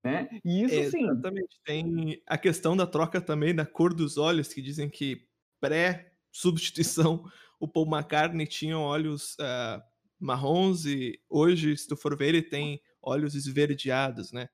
Né? 0.04 0.28
E 0.44 0.62
isso 0.62 0.90
sim. 0.90 1.04
Exatamente. 1.04 1.60
Tem 1.64 2.22
a 2.26 2.38
questão 2.38 2.76
da 2.76 2.86
troca 2.86 3.20
também 3.20 3.54
da 3.54 3.66
cor 3.66 3.92
dos 3.92 4.16
olhos, 4.16 4.52
que 4.52 4.62
dizem 4.62 4.88
que 4.88 5.26
pré-substituição 5.60 7.24
o 7.60 7.66
Paul 7.66 7.86
McCartney 7.86 8.46
tinha 8.46 8.78
olhos 8.78 9.34
uh, 9.34 9.82
marrons 10.18 10.84
e 10.84 11.20
hoje, 11.28 11.76
se 11.76 11.88
tu 11.88 11.96
for 11.96 12.16
ver, 12.16 12.28
ele 12.28 12.42
tem 12.42 12.80
olhos 13.02 13.34
esverdeados, 13.34 14.32
né? 14.32 14.48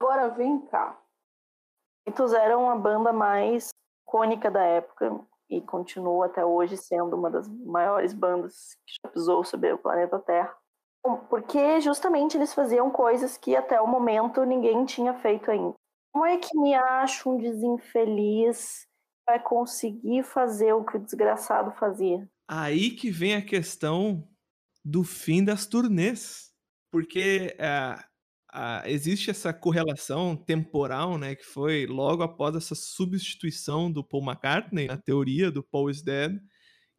Agora 0.00 0.28
vem 0.30 0.66
cá. 0.66 1.00
Beatles 2.06 2.32
eram 2.32 2.70
a 2.70 2.76
banda 2.76 3.12
mais 3.12 3.68
icônica 4.06 4.50
da 4.50 4.62
época 4.62 5.20
e 5.48 5.60
continua 5.60 6.26
até 6.26 6.44
hoje 6.44 6.76
sendo 6.76 7.16
uma 7.16 7.30
das 7.30 7.48
maiores 7.48 8.12
bandas 8.12 8.76
que 8.86 8.94
já 9.02 9.12
pisou 9.12 9.44
sobre 9.44 9.72
o 9.72 9.78
planeta 9.78 10.18
Terra. 10.18 10.56
Porque 11.30 11.80
justamente 11.80 12.36
eles 12.36 12.52
faziam 12.52 12.90
coisas 12.90 13.36
que 13.36 13.56
até 13.56 13.80
o 13.80 13.86
momento 13.86 14.44
ninguém 14.44 14.84
tinha 14.84 15.14
feito 15.14 15.50
ainda. 15.50 15.74
Como 16.12 16.26
é 16.26 16.36
que 16.38 16.58
me 16.58 16.74
acho 16.74 17.30
um 17.30 17.38
desinfeliz 17.38 18.86
vai 19.26 19.40
conseguir 19.42 20.22
fazer 20.24 20.72
o 20.72 20.84
que 20.84 20.96
o 20.96 21.00
desgraçado 21.00 21.70
fazia? 21.78 22.28
Aí 22.48 22.90
que 22.90 23.10
vem 23.10 23.34
a 23.34 23.44
questão 23.44 24.26
do 24.84 25.04
fim 25.04 25.44
das 25.44 25.66
turnês. 25.66 26.48
Porque 26.90 27.54
uh, 27.60 28.00
uh, 28.56 28.86
existe 28.86 29.30
essa 29.30 29.52
correlação 29.52 30.34
temporal, 30.34 31.18
né? 31.18 31.34
Que 31.34 31.44
foi 31.44 31.86
logo 31.86 32.22
após 32.22 32.56
essa 32.56 32.74
substituição 32.74 33.92
do 33.92 34.02
Paul 34.02 34.24
McCartney, 34.24 34.86
na 34.86 34.96
teoria 34.96 35.50
do 35.50 35.62
Paul 35.62 35.90
is 35.90 36.02
Dead 36.02 36.40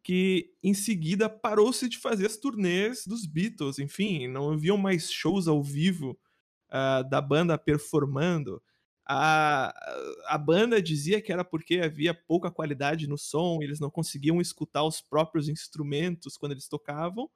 que 0.02 0.52
em 0.62 0.72
seguida 0.74 1.28
parou-se 1.28 1.88
de 1.88 1.98
fazer 1.98 2.26
as 2.26 2.36
turnês 2.36 3.04
dos 3.06 3.26
Beatles, 3.26 3.78
enfim, 3.78 4.26
não 4.28 4.52
haviam 4.52 4.76
mais 4.76 5.12
shows 5.12 5.46
ao 5.46 5.62
vivo 5.62 6.18
uh, 6.70 7.08
da 7.08 7.20
banda 7.20 7.58
performando. 7.58 8.62
A, 9.06 9.74
a 10.26 10.38
banda 10.38 10.80
dizia 10.80 11.20
que 11.20 11.32
era 11.32 11.44
porque 11.44 11.80
havia 11.80 12.14
pouca 12.14 12.50
qualidade 12.50 13.08
no 13.08 13.18
som, 13.18 13.58
eles 13.60 13.80
não 13.80 13.90
conseguiam 13.90 14.40
escutar 14.40 14.84
os 14.84 15.00
próprios 15.00 15.48
instrumentos 15.48 16.36
quando 16.36 16.52
eles 16.52 16.68
tocavam. 16.68 17.28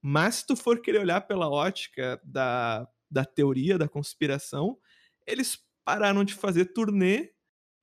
Mas 0.00 0.36
se 0.36 0.46
tu 0.46 0.56
for 0.56 0.80
querer 0.80 0.98
olhar 0.98 1.20
pela 1.20 1.48
ótica 1.48 2.20
da, 2.24 2.88
da 3.08 3.24
teoria 3.24 3.78
da 3.78 3.88
conspiração, 3.88 4.76
eles 5.24 5.58
pararam 5.84 6.24
de 6.24 6.34
fazer 6.34 6.66
turnê 6.66 7.32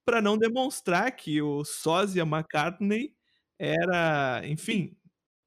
para 0.05 0.21
não 0.21 0.37
demonstrar 0.37 1.11
que 1.15 1.41
o 1.41 1.63
sósia 1.63 2.23
McCartney 2.23 3.15
era, 3.59 4.41
enfim, 4.45 4.95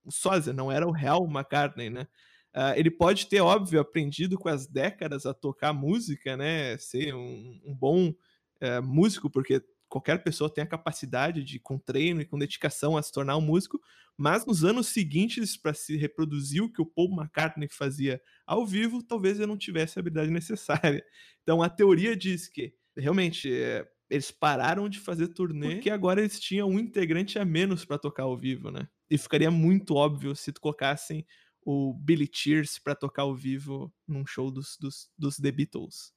o 0.04 0.12
sósia, 0.12 0.52
não 0.52 0.70
era 0.70 0.86
o 0.86 0.92
real 0.92 1.24
McCartney, 1.24 1.90
né? 1.90 2.06
Uh, 2.54 2.76
ele 2.76 2.90
pode 2.90 3.26
ter, 3.28 3.40
óbvio, 3.40 3.80
aprendido 3.80 4.38
com 4.38 4.48
as 4.48 4.66
décadas 4.66 5.24
a 5.24 5.32
tocar 5.32 5.72
música, 5.72 6.36
né? 6.36 6.76
Ser 6.76 7.14
um, 7.14 7.60
um 7.64 7.74
bom 7.74 8.10
uh, 8.10 8.82
músico, 8.82 9.30
porque 9.30 9.62
qualquer 9.88 10.22
pessoa 10.22 10.52
tem 10.52 10.62
a 10.62 10.66
capacidade 10.66 11.42
de, 11.42 11.58
com 11.58 11.78
treino 11.78 12.20
e 12.20 12.26
com 12.26 12.38
dedicação, 12.38 12.96
a 12.96 13.02
se 13.02 13.12
tornar 13.12 13.36
um 13.36 13.42
músico, 13.42 13.80
mas 14.16 14.44
nos 14.46 14.64
anos 14.64 14.88
seguintes, 14.88 15.56
para 15.56 15.74
se 15.74 15.96
reproduzir 15.96 16.62
o 16.62 16.70
que 16.70 16.82
o 16.82 16.86
Paul 16.86 17.14
McCartney 17.14 17.68
fazia 17.68 18.20
ao 18.46 18.66
vivo, 18.66 19.02
talvez 19.02 19.38
ele 19.38 19.46
não 19.46 19.56
tivesse 19.56 19.98
a 19.98 20.00
habilidade 20.00 20.30
necessária. 20.30 21.04
Então 21.42 21.62
a 21.62 21.68
teoria 21.68 22.16
diz 22.16 22.48
que 22.48 22.74
realmente 22.96 23.52
é, 23.52 23.86
eles 24.12 24.30
pararam 24.30 24.90
de 24.90 25.00
fazer 25.00 25.28
turnê 25.28 25.76
porque 25.76 25.88
agora 25.88 26.20
eles 26.20 26.38
tinham 26.38 26.68
um 26.68 26.78
integrante 26.78 27.38
a 27.38 27.44
menos 27.46 27.82
para 27.82 27.98
tocar 27.98 28.24
ao 28.24 28.36
vivo, 28.36 28.70
né? 28.70 28.86
E 29.10 29.16
ficaria 29.16 29.50
muito 29.50 29.94
óbvio 29.94 30.36
se 30.36 30.52
tu 30.52 30.60
colocassem 30.60 31.26
o 31.64 31.94
Billy 31.94 32.28
Cheers 32.30 32.78
para 32.78 32.94
tocar 32.94 33.22
ao 33.22 33.34
vivo 33.34 33.90
num 34.06 34.26
show 34.26 34.50
dos, 34.50 34.76
dos, 34.78 35.10
dos 35.16 35.36
The 35.36 35.50
Beatles. 35.50 36.12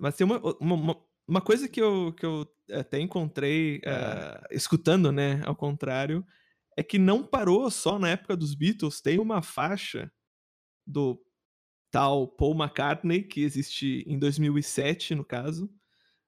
Mas 0.00 0.16
tem 0.16 0.24
uma, 0.24 0.40
uma, 0.60 0.96
uma 1.28 1.40
coisa 1.40 1.68
que 1.68 1.80
eu, 1.80 2.12
que 2.12 2.26
eu 2.26 2.44
até 2.72 2.98
encontrei 2.98 3.76
uh, 3.78 4.46
escutando, 4.50 5.12
né, 5.12 5.40
ao 5.44 5.54
contrário, 5.54 6.26
é 6.76 6.82
que 6.82 6.98
não 6.98 7.24
parou 7.24 7.70
só 7.70 7.98
na 8.00 8.10
época 8.10 8.36
dos 8.36 8.54
Beatles. 8.54 9.00
Tem 9.00 9.20
uma 9.20 9.42
faixa 9.42 10.10
do 10.84 11.20
tal 11.90 12.26
Paul 12.26 12.54
McCartney, 12.54 13.22
que 13.22 13.42
existe 13.42 14.04
em 14.08 14.18
2007, 14.18 15.14
no 15.14 15.24
caso, 15.24 15.70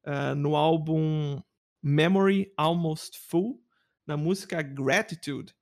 uh, 0.07 0.35
no 0.35 0.57
álbum 0.57 1.41
Memory 1.83 2.53
Almost 2.57 3.19
Full, 3.29 3.61
na 4.07 4.17
música 4.17 4.63
Gratitude. 4.63 5.55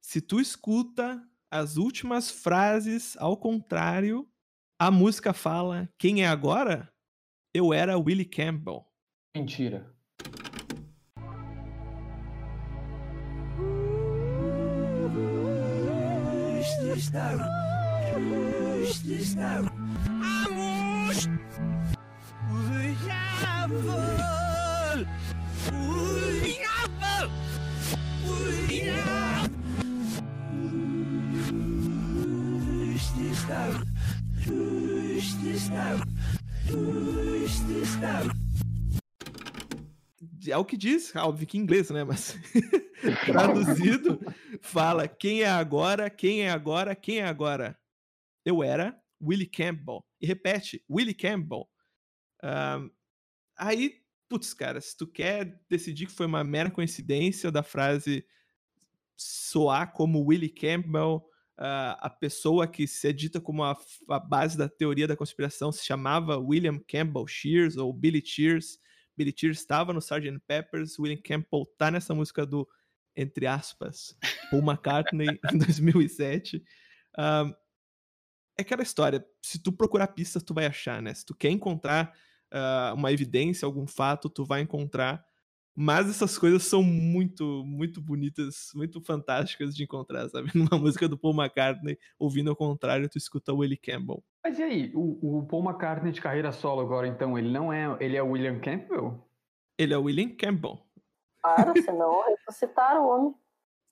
Se 0.00 0.20
tu 0.20 0.40
escuta 0.40 1.22
as 1.50 1.76
últimas 1.76 2.30
frases, 2.30 3.16
ao 3.18 3.36
contrário, 3.36 4.28
a 4.78 4.90
música 4.90 5.32
fala: 5.32 5.88
Quem 5.98 6.22
é 6.22 6.26
agora? 6.26 6.92
Eu 7.54 7.72
era 7.72 7.98
Willie 7.98 8.24
Campbell. 8.24 8.84
Mentira. 9.36 9.94
É 40.52 40.56
o 40.56 40.64
que 40.64 40.76
diz, 40.76 41.14
óbvio 41.16 41.46
que 41.46 41.56
em 41.56 41.62
inglês, 41.62 41.90
né? 41.90 42.04
Mas 42.04 42.38
traduzido, 43.24 44.20
fala: 44.60 45.08
Quem 45.08 45.42
é 45.42 45.48
agora? 45.48 46.10
Quem 46.10 46.42
é 46.42 46.50
agora? 46.50 46.94
Quem 46.94 47.18
é 47.18 47.24
agora? 47.24 47.78
Eu 48.44 48.62
era 48.62 49.00
Willie 49.20 49.46
Campbell. 49.46 50.04
E 50.20 50.26
repete: 50.26 50.84
Willie 50.90 51.14
Campbell. 51.14 51.68
Ahn, 52.42 52.90
aí, 53.56 53.94
putz, 54.28 54.52
cara, 54.52 54.80
se 54.80 54.96
tu 54.96 55.06
quer 55.06 55.58
decidir 55.70 56.06
que 56.06 56.12
foi 56.12 56.26
uma 56.26 56.44
mera 56.44 56.70
coincidência 56.70 57.50
da 57.50 57.62
frase 57.62 58.24
soar 59.16 59.92
como 59.92 60.24
Willie 60.24 60.48
Campbell, 60.48 61.24
ah, 61.56 61.96
a 62.00 62.10
pessoa 62.10 62.66
que 62.66 62.86
se 62.86 63.08
é 63.08 63.12
dita 63.12 63.40
como 63.40 63.62
a, 63.62 63.76
a 64.08 64.18
base 64.18 64.58
da 64.58 64.68
teoria 64.68 65.06
da 65.06 65.16
conspiração 65.16 65.70
se 65.70 65.84
chamava 65.84 66.36
William 66.36 66.78
Campbell 66.88 67.26
Shears 67.26 67.76
ou 67.76 67.92
Billy 67.92 68.22
Shears. 68.24 68.78
Billy 69.16 69.34
estava 69.50 69.92
no 69.92 69.98
Sgt. 69.98 70.38
Peppers, 70.46 70.98
William 70.98 71.20
Campbell 71.22 71.66
tá 71.78 71.90
nessa 71.90 72.14
música 72.14 72.46
do, 72.46 72.68
entre 73.16 73.46
aspas, 73.46 74.16
Paul 74.50 74.62
McCartney 74.62 75.38
em 75.52 75.58
2007. 75.58 76.62
Ah, 77.16 77.54
é 78.58 78.62
aquela 78.62 78.82
história, 78.82 79.24
se 79.42 79.62
tu 79.62 79.72
procurar 79.72 80.08
pistas, 80.08 80.42
tu 80.42 80.54
vai 80.54 80.66
achar, 80.66 81.00
né? 81.00 81.12
Se 81.14 81.24
tu 81.24 81.34
quer 81.34 81.50
encontrar 81.50 82.12
ah, 82.50 82.92
uma 82.96 83.12
evidência, 83.12 83.66
algum 83.66 83.86
fato, 83.86 84.28
tu 84.28 84.44
vai 84.44 84.60
encontrar. 84.60 85.24
Mas 85.74 86.08
essas 86.08 86.36
coisas 86.36 86.64
são 86.64 86.82
muito, 86.82 87.64
muito 87.64 88.00
bonitas, 88.00 88.70
muito 88.74 89.00
fantásticas 89.00 89.74
de 89.74 89.82
encontrar, 89.82 90.28
sabe? 90.28 90.50
Numa 90.54 90.78
música 90.78 91.08
do 91.08 91.16
Paul 91.16 91.34
McCartney, 91.34 91.98
ouvindo 92.18 92.50
ao 92.50 92.56
contrário, 92.56 93.08
tu 93.08 93.16
escuta 93.16 93.54
Willie 93.54 93.78
Campbell. 93.78 94.22
Mas 94.44 94.58
e 94.58 94.62
aí, 94.62 94.92
o, 94.94 95.38
o 95.38 95.46
Paul 95.46 95.64
McCartney 95.64 96.12
de 96.12 96.20
carreira 96.20 96.50
solo 96.50 96.80
agora, 96.80 97.06
então, 97.06 97.38
ele 97.38 97.50
não 97.50 97.72
é. 97.72 97.96
Ele 98.00 98.16
é 98.16 98.22
o 98.22 98.30
William 98.30 98.58
Campbell? 98.58 99.24
Ele 99.78 99.94
é 99.94 99.98
o 99.98 100.02
William 100.02 100.30
Campbell. 100.30 100.78
Claro, 101.42 101.72
senão 101.82 102.24
ressuscitaram 102.24 103.04
o 103.04 103.08
homem. 103.08 103.34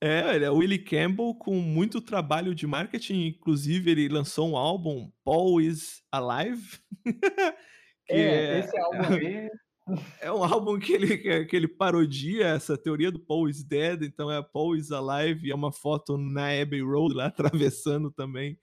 É, 0.02 0.34
ele 0.34 0.46
é 0.46 0.50
o 0.50 0.56
Willie 0.56 0.78
Campbell 0.78 1.34
com 1.34 1.54
muito 1.56 2.00
trabalho 2.00 2.54
de 2.54 2.66
marketing, 2.66 3.26
inclusive 3.26 3.90
ele 3.90 4.08
lançou 4.08 4.48
um 4.48 4.56
álbum, 4.56 5.12
Paul 5.22 5.60
is 5.60 6.02
Alive. 6.10 6.78
que 8.06 8.14
É, 8.14 8.60
esse 8.60 8.78
álbum 8.78 9.14
aí. 9.14 9.50
É 10.20 10.30
um 10.30 10.44
álbum 10.44 10.78
que 10.78 10.92
ele, 10.92 11.46
que 11.46 11.56
ele 11.56 11.66
parodia 11.66 12.46
essa 12.46 12.78
teoria 12.78 13.10
do 13.10 13.18
Paul 13.18 13.48
is 13.48 13.64
Dead, 13.64 14.02
então 14.02 14.30
é 14.30 14.40
Paul 14.40 14.76
is 14.76 14.92
Alive, 14.92 15.48
e 15.48 15.50
é 15.50 15.54
uma 15.54 15.72
foto 15.72 16.16
na 16.16 16.46
Abbey 16.62 16.80
Road 16.80 17.12
lá 17.12 17.26
atravessando 17.26 18.08
também, 18.08 18.56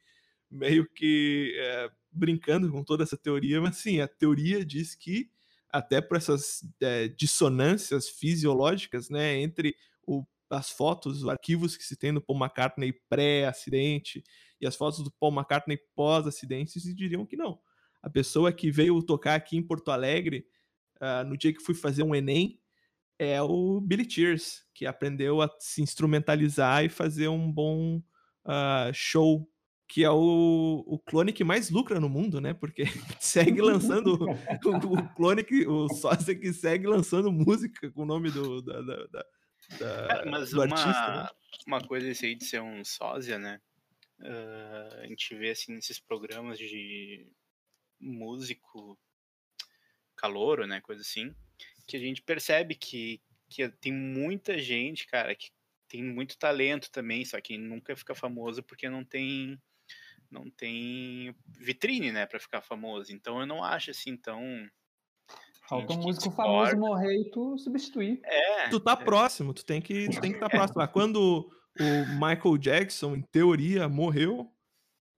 meio 0.50 0.88
que 0.90 1.54
é, 1.58 1.90
brincando 2.12 2.72
com 2.72 2.84
toda 2.84 3.04
essa 3.04 3.18
teoria, 3.18 3.62
mas 3.62 3.78
sim, 3.78 4.00
a 4.02 4.08
teoria 4.08 4.66
diz 4.66 4.96
que 4.96 5.30
até 5.70 6.02
por 6.02 6.18
essas 6.18 6.62
é, 6.82 7.08
dissonâncias 7.10 8.10
fisiológicas, 8.10 9.10
né, 9.10 9.40
entre 9.40 9.76
o- 10.06 10.26
as 10.50 10.70
fotos, 10.70 11.24
os 11.24 11.30
arquivos 11.30 11.76
que 11.76 11.84
se 11.84 11.98
tem 11.98 12.14
do 12.14 12.22
Paul 12.22 12.40
McCartney 12.40 12.94
pré-acidente 13.10 14.24
e 14.62 14.66
as 14.66 14.76
fotos 14.76 15.04
do 15.04 15.12
Paul 15.12 15.34
McCartney 15.34 15.78
pós-acidente, 15.96 16.80
se 16.80 16.94
diriam 16.96 17.26
que 17.26 17.36
não. 17.36 17.60
A 18.02 18.10
pessoa 18.10 18.52
que 18.54 18.72
veio 18.72 19.02
tocar 19.04 19.36
aqui 19.36 19.58
em 19.58 19.64
Porto 19.64 19.92
Alegre 19.92 20.48
ah, 21.02 21.24
no 21.24 21.38
dia 21.38 21.54
que 21.54 21.62
fui 21.62 21.76
fazer 21.76 22.04
um 22.04 22.16
Enem, 22.16 22.60
é 23.20 23.42
o 23.42 23.82
Billy 23.82 24.06
Tears, 24.06 24.66
que 24.74 24.86
aprendeu 24.86 25.42
a 25.42 25.50
se 25.60 25.82
instrumentalizar 25.82 26.86
e 26.86 26.90
fazer 26.90 27.28
um 27.28 27.52
bom 27.52 28.02
ah, 28.46 28.90
show, 28.94 29.50
que 29.88 30.04
é 30.04 30.10
o, 30.12 30.84
o 30.86 31.00
clone 31.00 31.32
que 31.32 31.44
mais 31.44 31.70
lucra 31.70 32.00
no 32.00 32.10
mundo, 32.10 32.42
né? 32.42 32.54
Porque 32.54 32.84
segue 33.22 33.62
lançando 33.62 34.18
o, 34.66 34.94
o 34.94 35.10
clone, 35.16 35.44
que, 35.44 35.66
o 35.66 35.88
sósia 35.90 36.36
que 36.36 36.52
segue 36.54 36.86
lançando 36.88 37.32
música 37.32 37.90
com 37.92 38.04
o 38.04 38.06
nome 38.06 38.30
do, 38.30 38.62
da, 38.62 38.82
da- 38.82 39.06
da- 39.08 39.26
da- 39.80 40.08
Cara, 40.08 40.26
mas 40.30 40.52
do 40.52 40.58
uma, 40.62 40.76
artista. 40.76 41.24
né? 41.24 41.30
uma 41.66 41.82
coisa 41.82 42.10
esse 42.10 42.26
aí 42.26 42.36
de 42.36 42.46
ser 42.46 42.62
um 42.62 42.84
sósia, 42.84 43.40
né? 43.40 43.62
Ah, 44.22 45.00
a 45.04 45.08
gente 45.08 45.36
vê 45.36 45.52
assim 45.52 45.74
nesses 45.74 46.00
programas 46.00 46.58
de 46.58 47.28
músico 48.00 48.98
calouro, 50.16 50.66
né? 50.68 50.82
Coisa 50.82 51.02
assim, 51.02 51.34
que 51.88 51.96
a 51.96 52.00
gente 52.00 52.22
percebe 52.22 52.76
que, 52.76 53.22
que 53.50 53.68
tem 53.70 53.94
muita 53.94 54.58
gente, 54.58 55.08
cara, 55.08 55.36
que 55.36 55.50
tem 55.88 56.04
muito 56.04 56.38
talento 56.38 56.92
também, 56.92 57.24
só 57.24 57.40
que 57.40 57.58
nunca 57.58 57.96
fica 57.96 58.14
famoso 58.14 58.62
porque 58.64 58.90
não 58.90 59.04
tem 59.06 59.58
não 60.32 60.50
tem 60.50 61.36
vitrine, 61.48 62.12
né, 62.12 62.26
para 62.26 62.40
ficar 62.40 62.62
famoso. 62.62 63.12
Então 63.14 63.40
eu 63.40 63.46
não 63.46 63.64
acho 63.64 63.92
assim 63.92 64.16
tão 64.18 64.42
Falta 65.68 65.94
um 65.94 65.98
músico 65.98 66.32
famoso 66.32 66.78
morrer 66.78 67.14
e 67.14 67.30
tu 67.32 67.58
substituir. 67.58 68.22
é, 68.24 68.70
tu 68.70 68.80
tá 68.80 68.96
próximo, 68.96 69.54
tu 69.54 69.66
tem 69.66 69.82
que 69.82 70.08
tu 70.10 70.22
tem 70.22 70.32
que 70.32 70.38
estar 70.38 70.50
próximo. 70.72 70.82
Ah, 70.82 70.88
Quando 70.88 71.50
o 71.80 72.06
Michael 72.14 72.58
Jackson, 72.58 73.16
em 73.16 73.22
teoria, 73.22 73.90
morreu, 73.90 74.50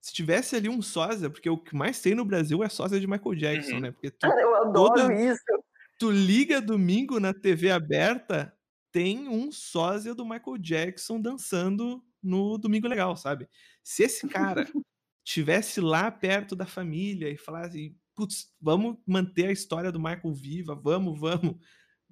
se 0.02 0.12
tivesse 0.14 0.56
ali 0.56 0.68
um 0.68 0.82
sósia, 0.82 1.30
porque 1.30 1.50
o 1.50 1.58
que 1.58 1.76
mais 1.76 2.02
tem 2.02 2.16
no 2.16 2.26
Brasil 2.26 2.64
é 2.64 2.70
sósia 2.70 3.00
de 3.00 3.06
Michael 3.08 3.36
Jackson, 3.36 3.76
Uhum. 3.76 3.80
né? 3.82 3.92
Porque 3.92 4.10
tu, 4.10 4.28
Cara, 4.28 4.42
eu 4.42 4.56
adoro 4.56 4.94
Todo- 4.96 5.12
isso. 5.14 5.44
tu 6.00 6.10
liga 6.10 6.60
domingo 6.60 7.20
na 7.20 7.34
TV 7.34 7.70
aberta, 7.70 8.52
tem 8.92 9.28
um 9.28 9.52
sósia 9.52 10.16
do 10.16 10.26
Michael 10.26 10.58
Jackson 10.58 11.22
dançando 11.22 12.04
no 12.24 12.58
Domingo 12.58 12.88
Legal, 12.88 13.16
sabe? 13.16 13.48
Se 13.84 14.04
esse 14.04 14.28
cara 14.28 14.66
tivesse 15.30 15.80
lá 15.80 16.10
perto 16.10 16.56
da 16.56 16.66
família 16.66 17.30
e 17.30 17.38
falasse, 17.38 17.96
putz, 18.16 18.52
vamos 18.60 18.98
manter 19.06 19.48
a 19.48 19.52
história 19.52 19.92
do 19.92 20.00
Michael 20.00 20.34
viva, 20.34 20.74
vamos, 20.74 21.20
vamos. 21.20 21.56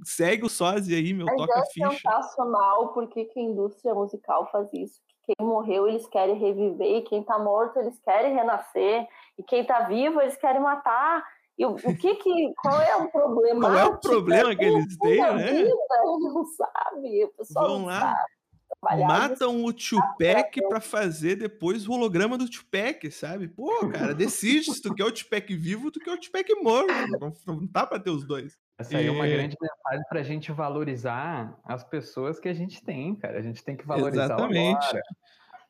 Segue 0.04 0.46
o 0.46 0.50
sósia 0.50 0.96
aí, 0.96 1.14
meu, 1.14 1.26
Mas 1.26 1.36
toca 1.38 1.60
é 1.60 1.66
ficha. 1.72 1.90
sensacional 1.90 2.94
porque 2.94 3.26
que 3.26 3.40
a 3.40 3.44
indústria 3.44 3.96
musical 3.96 4.48
faz 4.52 4.72
isso. 4.72 5.02
Que 5.26 5.34
quem 5.36 5.48
morreu 5.48 5.88
eles 5.88 6.08
querem 6.08 6.38
reviver, 6.38 6.98
e 6.98 7.02
quem 7.02 7.24
tá 7.24 7.40
morto 7.40 7.80
eles 7.80 8.00
querem 8.02 8.36
renascer, 8.36 9.08
e 9.36 9.44
quem 9.44 9.66
tá 9.66 9.88
vivo 9.88 10.22
eles 10.22 10.38
querem 10.38 10.62
matar. 10.62 11.26
E 11.58 11.66
o, 11.66 11.72
o 11.72 11.98
que 11.98 12.16
que. 12.16 12.54
Qual 12.62 12.80
é 12.80 12.96
o 12.98 13.10
problema? 13.10 13.62
Qual 13.62 13.76
é 13.76 13.86
o 13.86 14.00
problema 14.00 14.56
que 14.56 14.64
eles 14.64 14.96
têm, 15.00 15.20
né? 15.20 15.54
Vida, 15.54 15.64
eles 15.64 16.34
não 16.34 16.46
sabem, 16.46 17.26
o 17.26 17.30
pessoal 17.30 17.68
Vão 17.68 17.80
não 17.80 17.86
lá, 17.88 18.00
sabe 18.00 18.37
trabalhar. 18.82 19.08
Matam 19.08 19.64
o 19.66 19.74
Tupac 19.74 20.62
pra 20.70 20.80
fazer 20.80 21.36
depois 21.36 21.88
o 21.88 21.92
holograma 21.94 22.38
do 22.38 22.50
Tupac, 22.50 23.10
sabe? 23.12 23.48
Pô, 23.48 23.90
cara, 23.90 24.14
decide 24.14 24.74
se 24.74 24.82
tu 24.82 24.94
quer 24.94 25.04
o 25.06 25.12
Tupac 25.12 25.56
vivo 25.56 25.86
ou 25.86 25.92
tu 25.92 26.00
quer 26.00 26.12
o 26.14 26.20
Tupac 26.20 26.54
morto. 26.62 26.88
Não, 27.20 27.34
não 27.56 27.68
tá 27.68 27.86
pra 27.86 28.00
ter 28.00 28.10
os 28.12 28.26
dois. 28.26 28.58
Essa 28.80 28.98
aí 28.98 29.08
é 29.08 29.12
uma 29.12 29.28
E- 29.28 29.32
grande 29.34 29.56
mensagem 29.60 30.06
pra 30.10 30.24
gente 30.24 30.52
valorizar 30.52 31.58
as 31.64 31.84
pessoas 31.84 32.40
que 32.40 32.48
a 32.48 32.54
gente 32.54 32.84
tem, 32.84 33.16
cara. 33.16 33.40
A 33.40 33.42
gente 33.42 33.64
tem 33.64 33.76
que 33.76 33.86
valorizar 33.86 34.26
Exatamente. 34.26 34.86
agora. 34.86 35.02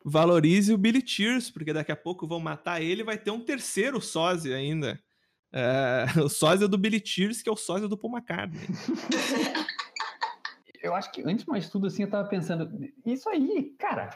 Valorize 0.06 0.74
o 0.74 0.78
Billy 0.78 1.02
Tears, 1.02 1.50
porque 1.50 1.74
daqui 1.74 1.92
a 1.92 1.96
pouco 1.96 2.28
vão 2.28 2.40
matar 2.40 2.82
ele 2.82 3.02
e 3.02 3.06
vai 3.06 3.18
ter 3.18 3.32
um 3.32 3.40
terceiro 3.44 4.00
sósia 4.02 4.56
ainda. 4.56 5.00
É, 5.52 6.06
o 6.24 6.30
sósia 6.30 6.68
do 6.68 6.78
Billy 6.78 7.00
Tears, 7.00 7.42
que 7.42 7.50
é 7.50 7.52
o 7.52 7.56
sósia 7.58 7.88
do 7.88 7.98
Paul 7.98 8.14
McCartney. 8.18 8.60
Eu 10.82 10.94
acho 10.94 11.12
que 11.12 11.22
antes 11.22 11.44
de 11.44 11.50
mais 11.50 11.70
tudo, 11.70 11.88
assim, 11.88 12.04
eu 12.04 12.10
tava 12.10 12.28
pensando, 12.28 12.70
isso 13.06 13.30
aí, 13.30 13.76
cara, 13.78 14.10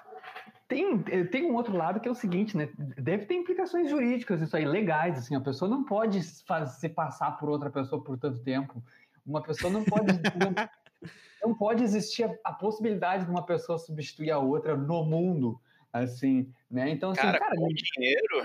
tem, 0.67 1.03
eh, 1.07 1.23
tem 1.25 1.45
um 1.45 1.55
outro 1.55 1.75
lado 1.75 1.99
que 1.99 2.07
é 2.07 2.11
o 2.11 2.15
seguinte, 2.15 2.55
né? 2.55 2.69
Deve 2.97 3.25
ter 3.25 3.35
implicações 3.35 3.89
jurídicas, 3.89 4.41
isso 4.41 4.55
aí, 4.55 4.65
legais, 4.65 5.17
assim, 5.17 5.35
a 5.35 5.41
pessoa 5.41 5.69
não 5.69 5.83
pode 5.83 6.21
fazer 6.45 6.89
passar 6.89 7.31
por 7.37 7.49
outra 7.49 7.69
pessoa 7.69 8.03
por 8.03 8.17
tanto 8.17 8.39
tempo. 8.39 8.83
Uma 9.25 9.41
pessoa 9.41 9.71
não 9.71 9.83
pode. 9.83 10.05
não, 10.37 11.49
não 11.49 11.55
pode 11.55 11.83
existir 11.83 12.23
a, 12.23 12.35
a 12.45 12.53
possibilidade 12.53 13.25
de 13.25 13.31
uma 13.31 13.45
pessoa 13.45 13.77
substituir 13.77 14.31
a 14.31 14.39
outra 14.39 14.75
no 14.77 15.03
mundo, 15.03 15.59
assim, 15.91 16.51
né? 16.69 16.89
Então, 16.89 17.11
assim, 17.11 17.21
cara, 17.21 17.39
cara, 17.39 17.55
com 17.55 17.67
dinheiro, 17.67 18.43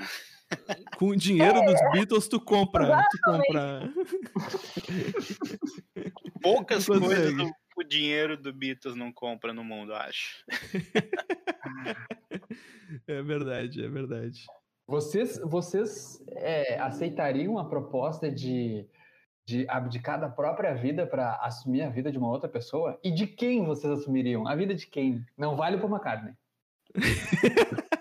Com 0.98 1.08
o 1.08 1.16
dinheiro 1.16 1.60
dos 1.62 1.80
Beatles, 1.92 2.28
tu 2.28 2.40
compra. 2.40 3.04
Tu 3.10 3.18
compra. 3.24 3.92
poucas 6.40 6.86
coisas 6.86 7.52
o, 7.76 7.84
dinheiro 7.84 8.36
do 8.36 8.52
Beatles 8.52 8.96
não 8.96 9.12
compra 9.12 9.52
no 9.52 9.62
mundo, 9.62 9.92
eu 9.92 9.96
acho. 9.96 10.44
É 13.08 13.22
verdade, 13.22 13.84
é 13.84 13.88
verdade. 13.88 14.46
Vocês, 14.86 15.38
vocês 15.44 16.22
é, 16.36 16.78
aceitariam 16.78 17.58
a 17.58 17.68
proposta 17.68 18.30
de, 18.30 18.86
de 19.44 19.68
abdicar 19.68 20.20
da 20.20 20.28
própria 20.28 20.74
vida 20.74 21.06
para 21.06 21.34
assumir 21.42 21.82
a 21.82 21.90
vida 21.90 22.10
de 22.10 22.18
uma 22.18 22.30
outra 22.30 22.48
pessoa? 22.48 22.98
E 23.02 23.10
de 23.10 23.26
quem 23.26 23.64
vocês 23.64 23.92
assumiriam? 23.92 24.46
A 24.46 24.54
vida 24.54 24.74
de 24.74 24.86
quem? 24.86 25.24
Não 25.36 25.56
vale 25.56 25.76
para 25.76 25.88
McCartney. 25.88 26.34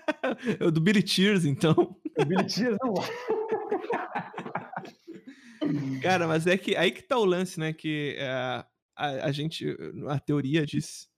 É 0.60 0.64
o 0.64 0.72
do 0.72 0.80
Billy 0.80 1.04
Tears, 1.04 1.44
então. 1.44 1.96
O 2.18 2.24
Billy 2.24 2.46
Tears 2.46 2.76
não 2.82 2.94
vale. 2.94 3.12
Cara, 6.02 6.26
mas 6.26 6.46
é 6.46 6.58
que 6.58 6.76
aí 6.76 6.90
que 6.90 7.02
tá 7.02 7.16
o 7.16 7.24
lance, 7.24 7.60
né? 7.60 7.72
Que 7.72 8.16
é, 8.18 8.64
a, 8.96 9.26
a 9.26 9.32
gente, 9.32 9.66
a 10.08 10.18
teoria 10.18 10.64
diz 10.66 11.08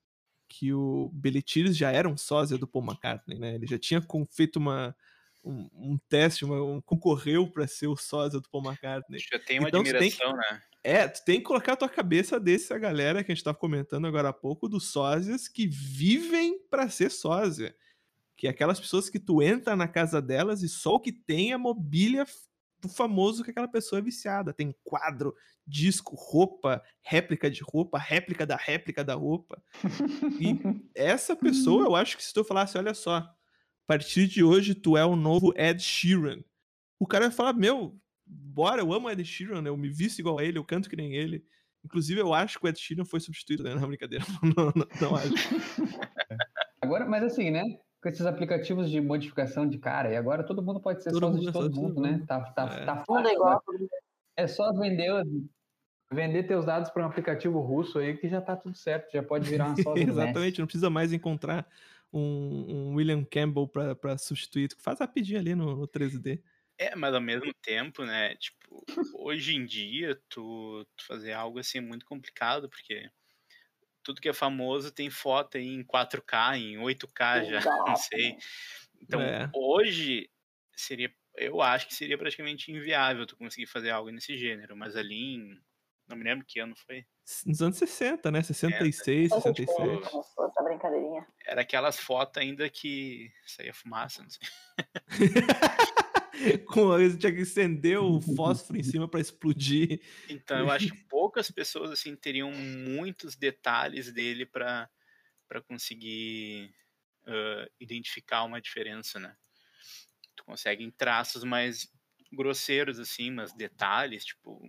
que 0.49 0.73
o 0.73 1.09
Billy 1.13 1.41
Tears 1.43 1.77
já 1.77 1.91
era 1.91 2.09
um 2.09 2.17
sósia 2.17 2.57
do 2.57 2.67
Paul 2.67 2.85
McCartney, 2.85 3.39
né? 3.39 3.55
Ele 3.55 3.67
já 3.67 3.77
tinha 3.79 4.01
feito 4.31 4.57
uma, 4.57 4.95
um, 5.43 5.69
um 5.73 5.97
teste, 6.09 6.43
uma, 6.45 6.61
um, 6.63 6.81
concorreu 6.81 7.49
para 7.51 7.67
ser 7.67 7.87
o 7.87 7.95
sósia 7.95 8.39
do 8.39 8.49
Paul 8.49 8.65
McCartney. 8.65 9.19
Já 9.19 9.39
tem 9.39 9.59
uma 9.59 9.69
Então, 9.69 9.83
você 9.85 9.97
tem 9.97 10.11
que- 10.11 10.21
admiração, 10.23 10.35
né? 10.55 10.61
É, 10.83 11.07
tu 11.07 11.23
tem 11.25 11.39
que 11.39 11.45
colocar 11.45 11.73
a 11.73 11.77
tua 11.77 11.89
cabeça 11.89 12.39
dessa 12.39 12.77
galera 12.79 13.23
que 13.23 13.31
a 13.31 13.35
gente 13.35 13.43
tava 13.43 13.57
comentando 13.57 14.07
agora 14.07 14.29
há 14.29 14.33
pouco, 14.33 14.69
dos 14.69 14.87
sósias 14.91 15.47
que 15.47 15.67
vivem 15.67 16.57
pra 16.69 16.89
ser 16.89 17.11
sósia. 17.11 17.75
Que 18.37 18.47
é 18.47 18.49
aquelas 18.51 18.79
pessoas 18.79 19.09
que 19.09 19.19
tu 19.19 19.41
entra 19.41 19.75
na 19.75 19.87
casa 19.89 20.21
delas 20.21 20.63
e 20.63 20.69
só 20.69 20.95
o 20.95 20.99
que 20.99 21.11
tem 21.11 21.51
é 21.51 21.57
mobília 21.57 22.25
do 22.81 22.89
famoso 22.89 23.43
que 23.43 23.51
aquela 23.51 23.67
pessoa 23.67 23.99
é 23.99 24.01
viciada. 24.01 24.53
Tem 24.53 24.73
quadro, 24.83 25.35
disco, 25.65 26.15
roupa, 26.15 26.81
réplica 27.01 27.49
de 27.49 27.61
roupa, 27.63 27.97
réplica 27.97 28.45
da 28.45 28.55
réplica 28.55 29.03
da 29.03 29.15
roupa. 29.15 29.61
E 30.39 30.53
essa 30.95 31.35
pessoa, 31.35 31.85
eu 31.85 31.95
acho 31.95 32.17
que 32.17 32.23
se 32.23 32.33
tu 32.33 32.43
falasse, 32.43 32.77
olha 32.77 32.93
só, 32.93 33.17
a 33.17 33.35
partir 33.87 34.27
de 34.27 34.43
hoje 34.43 34.73
tu 34.73 34.97
é 34.97 35.05
o 35.05 35.15
novo 35.15 35.53
Ed 35.55 35.81
Sheeran. 35.81 36.43
O 36.99 37.07
cara 37.07 37.27
vai 37.27 37.35
falar, 37.35 37.53
meu, 37.53 37.97
bora, 38.25 38.81
eu 38.81 38.93
amo 38.93 39.09
Ed 39.09 39.23
Sheeran, 39.23 39.63
eu 39.63 39.77
me 39.77 39.89
visto 39.89 40.19
igual 40.19 40.39
a 40.39 40.43
ele, 40.43 40.57
eu 40.57 40.65
canto 40.65 40.89
que 40.89 40.95
nem 40.95 41.13
ele. 41.13 41.45
Inclusive, 41.83 42.19
eu 42.19 42.33
acho 42.33 42.59
que 42.59 42.65
o 42.65 42.69
Ed 42.69 42.77
Sheeran 42.77 43.05
foi 43.05 43.19
substituído, 43.19 43.63
né? 43.63 43.73
Não, 43.73 43.87
brincadeira. 43.87 44.25
Não, 44.43 44.65
não, 44.75 44.87
não 44.99 45.15
acho. 45.15 45.31
Agora, 46.81 47.05
mas 47.05 47.23
assim, 47.23 47.51
né? 47.51 47.63
Com 48.01 48.09
esses 48.09 48.25
aplicativos 48.25 48.89
de 48.89 49.01
modificação 49.01 49.67
de 49.67 49.77
cara, 49.77 50.11
e 50.11 50.15
agora 50.17 50.45
todo 50.45 50.63
mundo 50.63 50.79
pode 50.81 51.03
ser 51.03 51.11
Todo 51.11 51.19
sócio 51.19 51.33
mundo 51.33 51.41
de 51.41 51.49
é 51.49 51.51
todo 51.51 51.69
sócio 51.71 51.73
mundo, 51.73 52.01
né? 52.01 52.19
mundo. 52.19 52.25
Tá, 52.27 52.39
tá, 52.53 52.67
É. 52.67 52.85
tá 52.85 53.05
é 53.25 53.33
fácil. 53.33 53.33
igual. 53.33 53.61
É 54.37 54.47
só 54.47 54.71
vender, 54.73 55.11
vender 56.11 56.43
teus 56.47 56.65
dados 56.65 56.89
para 56.91 57.03
um 57.03 57.07
aplicativo 57.07 57.59
russo 57.61 57.99
aí 57.99 58.17
que 58.17 58.29
já 58.29 58.41
tá 58.41 58.55
tudo 58.55 58.77
certo, 58.77 59.11
já 59.11 59.23
pode 59.23 59.49
virar 59.49 59.67
uma 59.67 59.75
Messi. 59.95 60.09
Exatamente, 60.11 60.59
não 60.59 60.67
precisa 60.67 60.89
mais 60.89 61.13
encontrar 61.13 61.67
um, 62.11 62.91
um 62.91 62.95
William 62.95 63.23
Campbell 63.25 63.67
pra, 63.67 63.95
pra 63.95 64.17
substituir. 64.17 64.69
Tu 64.69 64.77
faz 64.81 64.99
rapidinho 64.99 65.39
ali 65.39 65.55
no, 65.55 65.75
no 65.75 65.87
3D. 65.87 66.41
É, 66.77 66.95
mas 66.95 67.13
ao 67.13 67.21
mesmo 67.21 67.53
tempo, 67.61 68.05
né? 68.05 68.35
Tipo, 68.37 68.85
hoje 69.13 69.53
em 69.55 69.65
dia, 69.65 70.15
tu, 70.29 70.85
tu 70.95 71.05
fazer 71.05 71.33
algo 71.33 71.59
assim 71.59 71.79
é 71.79 71.81
muito 71.81 72.05
complicado, 72.05 72.69
porque 72.69 73.09
tudo 74.09 74.21
que 74.21 74.29
é 74.29 74.33
famoso 74.33 74.91
tem 74.91 75.07
foto 75.11 75.57
aí 75.57 75.67
em 75.67 75.83
4K, 75.83 76.57
em 76.57 76.77
8K 76.79 77.45
já, 77.45 77.59
não 77.85 77.95
sei. 77.95 78.35
Então, 78.99 79.21
É. 79.21 79.47
hoje 79.53 80.27
seria, 80.75 81.13
eu 81.37 81.61
acho 81.61 81.87
que 81.87 81.93
seria 81.93 82.17
praticamente 82.17 82.71
inviável 82.71 83.27
tu 83.27 83.37
conseguir 83.37 83.67
fazer 83.67 83.91
algo 83.91 84.09
nesse 84.09 84.35
gênero, 84.35 84.75
mas 84.75 84.95
ali 84.95 85.35
em, 85.35 85.61
não 86.07 86.17
me 86.17 86.23
lembro 86.23 86.43
que 86.47 86.59
ano 86.59 86.75
foi, 86.75 87.05
Nos 87.45 87.61
anos 87.61 87.77
60, 87.77 88.31
né? 88.31 88.41
66, 88.41 89.31
Essa 89.31 89.49
gente 89.49 89.65
67. 89.67 90.09
começou 90.11 90.47
essa 90.47 90.63
brincadeirinha. 90.63 91.27
era 91.45 91.61
aquelas 91.61 91.99
fotos 91.99 92.41
ainda 92.41 92.67
que 92.67 93.31
saía 93.45 93.73
fumaça, 93.75 94.23
não 94.23 94.29
sei. 94.31 94.47
Com, 96.67 96.97
eles 96.99 97.17
tinha 97.17 97.33
que 97.33 97.41
acender 97.41 97.99
o 97.99 98.21
fósforo 98.21 98.79
em 98.79 98.83
cima 98.83 99.07
pra 99.07 99.19
explodir. 99.19 100.01
Então 100.29 100.57
eu 100.59 100.71
acho 100.71 100.89
que 100.89 101.03
poucas 101.05 101.51
pessoas 101.51 101.91
assim 101.91 102.15
teriam 102.15 102.51
muitos 102.51 103.35
detalhes 103.35 104.11
dele 104.11 104.45
para 104.45 104.89
para 105.47 105.61
conseguir 105.61 106.71
ah, 107.29 107.67
identificar 107.79 108.43
uma 108.43 108.59
diferença, 108.59 109.19
né? 109.19 109.35
Tu 110.35 110.43
consegue 110.43 110.83
em 110.83 110.91
traços 110.91 111.43
mais 111.43 111.87
grosseiros 112.31 112.99
assim, 112.99 113.31
mas 113.31 113.53
detalhes, 113.53 114.25
tipo 114.25 114.59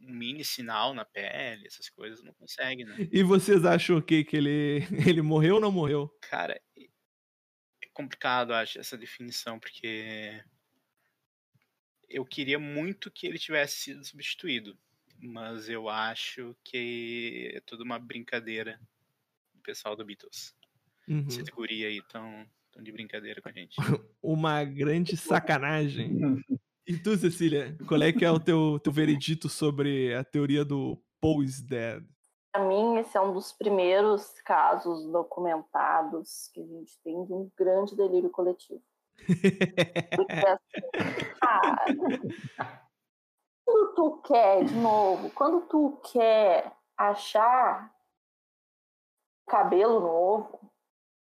um 0.00 0.12
mini 0.12 0.44
sinal 0.44 0.94
na 0.94 1.04
pele, 1.04 1.66
essas 1.66 1.88
coisas 1.90 2.22
não 2.24 2.32
consegue, 2.32 2.84
né? 2.84 2.96
E 3.12 3.22
vocês 3.22 3.64
acham 3.64 3.98
o 3.98 4.02
quê? 4.02 4.24
Que 4.24 4.36
ele, 4.36 4.86
ele 5.06 5.22
morreu 5.22 5.56
ou 5.56 5.60
não 5.60 5.70
morreu? 5.70 6.10
Cara, 6.22 6.60
é 6.76 7.86
complicado, 7.92 8.52
acho, 8.52 8.78
essa 8.78 8.96
definição, 8.96 9.58
porque 9.58 10.42
eu 12.08 12.24
queria 12.24 12.58
muito 12.58 13.10
que 13.10 13.26
ele 13.26 13.38
tivesse 13.38 13.76
sido 13.76 14.04
substituído, 14.04 14.76
mas 15.20 15.68
eu 15.68 15.88
acho 15.88 16.56
que 16.64 17.50
é 17.54 17.60
tudo 17.60 17.84
uma 17.84 17.98
brincadeira 17.98 18.80
do 19.54 19.60
pessoal 19.62 19.94
do 19.94 20.04
Beatles. 20.04 20.54
Uhum. 21.06 21.26
Esse 21.28 21.42
guri 21.50 21.84
aí 21.84 22.02
tão, 22.02 22.46
tão 22.72 22.82
de 22.82 22.92
brincadeira 22.92 23.40
com 23.40 23.48
a 23.48 23.52
gente. 23.52 23.76
Uma 24.22 24.64
grande 24.64 25.16
sacanagem. 25.16 26.42
E 26.86 26.96
tu, 26.96 27.16
Cecília, 27.16 27.76
qual 27.86 28.02
é 28.02 28.12
que 28.12 28.24
é 28.24 28.30
o 28.30 28.40
teu, 28.40 28.78
teu 28.78 28.92
veredito 28.92 29.48
sobre 29.48 30.14
a 30.14 30.24
teoria 30.24 30.64
do 30.64 30.98
Paul 31.20 31.42
is 31.42 31.60
dead? 31.60 32.04
Pra 32.52 32.66
mim, 32.66 32.96
esse 32.96 33.16
é 33.16 33.20
um 33.20 33.32
dos 33.32 33.52
primeiros 33.52 34.32
casos 34.40 35.06
documentados 35.10 36.50
que 36.52 36.60
a 36.60 36.66
gente 36.66 36.98
tem 37.04 37.24
de 37.24 37.32
um 37.32 37.50
grande 37.56 37.94
delírio 37.94 38.30
coletivo. 38.30 38.82
Quando 43.64 43.94
tu 43.94 44.22
quer, 44.22 44.64
de 44.64 44.74
novo, 44.74 45.30
quando 45.30 45.60
tu 45.66 46.00
quer 46.10 46.72
achar 46.96 47.92
cabelo 49.46 50.00
novo, 50.00 50.58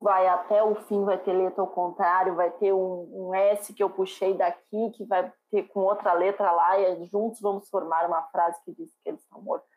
vai 0.01 0.27
até 0.27 0.63
o 0.63 0.75
fim, 0.75 1.05
vai 1.05 1.17
ter 1.17 1.33
letra 1.33 1.63
ao 1.63 1.69
contrário, 1.69 2.35
vai 2.35 2.51
ter 2.51 2.73
um, 2.73 3.29
um 3.29 3.35
S 3.35 3.73
que 3.73 3.83
eu 3.83 3.89
puxei 3.89 4.37
daqui, 4.37 4.91
que 4.95 5.05
vai 5.05 5.33
ter 5.51 5.63
com 5.69 5.81
outra 5.81 6.13
letra 6.13 6.51
lá, 6.53 6.79
e 6.79 7.07
juntos 7.07 7.41
vamos 7.41 7.69
formar 7.71 8.07
uma 8.07 8.23
frase 8.25 8.63
que 8.65 8.73
diz 8.73 8.93
que 9.03 9.09
eles 9.09 9.23
estão 9.23 9.41
mortos. 9.41 9.69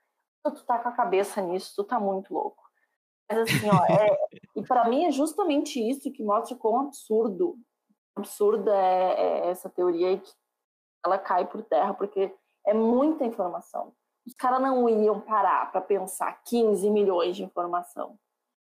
Quando 0.43 0.56
tu 0.56 0.65
tá 0.65 0.80
com 0.80 0.89
a 0.89 0.93
cabeça 0.93 1.41
nisso, 1.41 1.74
tu 1.76 1.84
tá 1.84 2.00
muito 2.00 2.34
louco. 2.34 2.63
Mas 3.30 3.39
assim, 3.39 3.70
ó, 3.70 3.86
é, 3.86 4.17
e 4.56 4.63
para 4.63 4.89
mim 4.89 5.06
é 5.06 5.12
justamente 5.12 5.80
isso 5.80 6.12
que 6.12 6.24
mostra 6.24 6.58
quão 6.58 6.88
absurdo, 6.88 7.58
absurda 8.17 8.75
é, 8.75 9.13
é 9.13 9.49
essa 9.49 9.69
teoria 9.69 10.12
e 10.12 10.19
que 10.19 10.32
ela 11.06 11.17
cai 11.17 11.45
por 11.45 11.63
terra, 11.63 11.93
porque 11.93 12.34
é 12.65 12.73
muita 12.73 13.25
informação. 13.25 13.93
Os 14.25 14.34
caras 14.34 14.62
não 14.62 14.89
iam 14.89 15.21
parar 15.21 15.71
para 15.71 15.80
pensar 15.80 16.41
15 16.43 16.89
milhões 16.89 17.38
de 17.38 17.43
informação. 17.43 18.19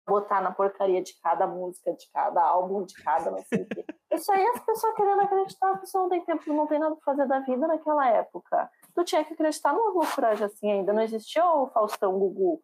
Botar 0.07 0.41
na 0.41 0.51
porcaria 0.51 1.01
de 1.01 1.17
cada 1.21 1.47
música, 1.47 1.93
de 1.93 2.07
cada 2.11 2.43
álbum, 2.43 2.83
de 2.83 2.93
cada 3.01 3.31
não 3.31 3.41
sei 3.43 3.61
o 3.61 3.67
quê. 3.67 3.85
Isso 4.11 4.31
aí 4.31 4.45
as 4.47 4.59
pessoas 4.59 4.95
querendo 4.95 5.21
acreditar, 5.21 5.71
a 5.71 5.77
pessoa 5.77 6.03
não 6.03 6.09
tem 6.09 6.23
tempo, 6.23 6.53
não 6.53 6.67
tem 6.67 6.77
nada 6.77 6.95
pra 6.95 7.03
fazer 7.05 7.25
da 7.27 7.39
vida 7.39 7.65
naquela 7.67 8.07
época. 8.09 8.69
Tu 8.93 9.03
tinha 9.05 9.23
que 9.23 9.33
acreditar 9.33 9.73
numa 9.73 9.91
loucuragem 9.91 10.45
assim 10.45 10.71
ainda. 10.71 10.93
Não 10.93 11.01
existia 11.01 11.43
o 11.45 11.67
Faustão 11.67 12.19
Gugu, 12.19 12.61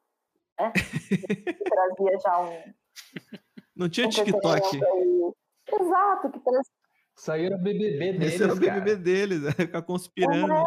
né? 0.59 0.71
Que 1.57 1.63
trazia 1.63 2.19
já 2.19 2.39
um. 2.41 2.73
Não 3.75 3.89
tinha 3.89 4.07
um 4.07 4.09
TikTok. 4.09 4.83
aí. 4.85 5.33
Exato, 5.79 6.29
que 6.29 6.39
trazia 6.39 6.81
Saíram 7.15 7.57
o 7.57 7.61
BBB 7.61 8.13
deles, 8.13 8.33
Esse 8.33 8.43
era 8.43 8.53
o 8.53 8.55
BBB 8.55 8.91
cara. 8.91 8.95
deles, 8.95 9.43
né? 9.43 9.51
ficar 9.51 9.81
conspirando. 9.81 10.65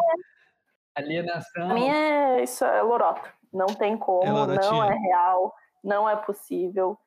Alienação. 0.95 1.67
Pra 1.67 1.73
mim 1.73 1.89
é 1.89 2.43
isso 2.43 2.63
é 2.63 2.81
lorota. 2.81 3.33
Não 3.51 3.67
tem 3.67 3.97
como, 3.97 4.23
É 4.23 4.55
não 4.55 4.83
é 4.83 4.95
real, 4.95 5.53
não 5.83 6.09
é 6.09 6.15
possível. 6.15 6.97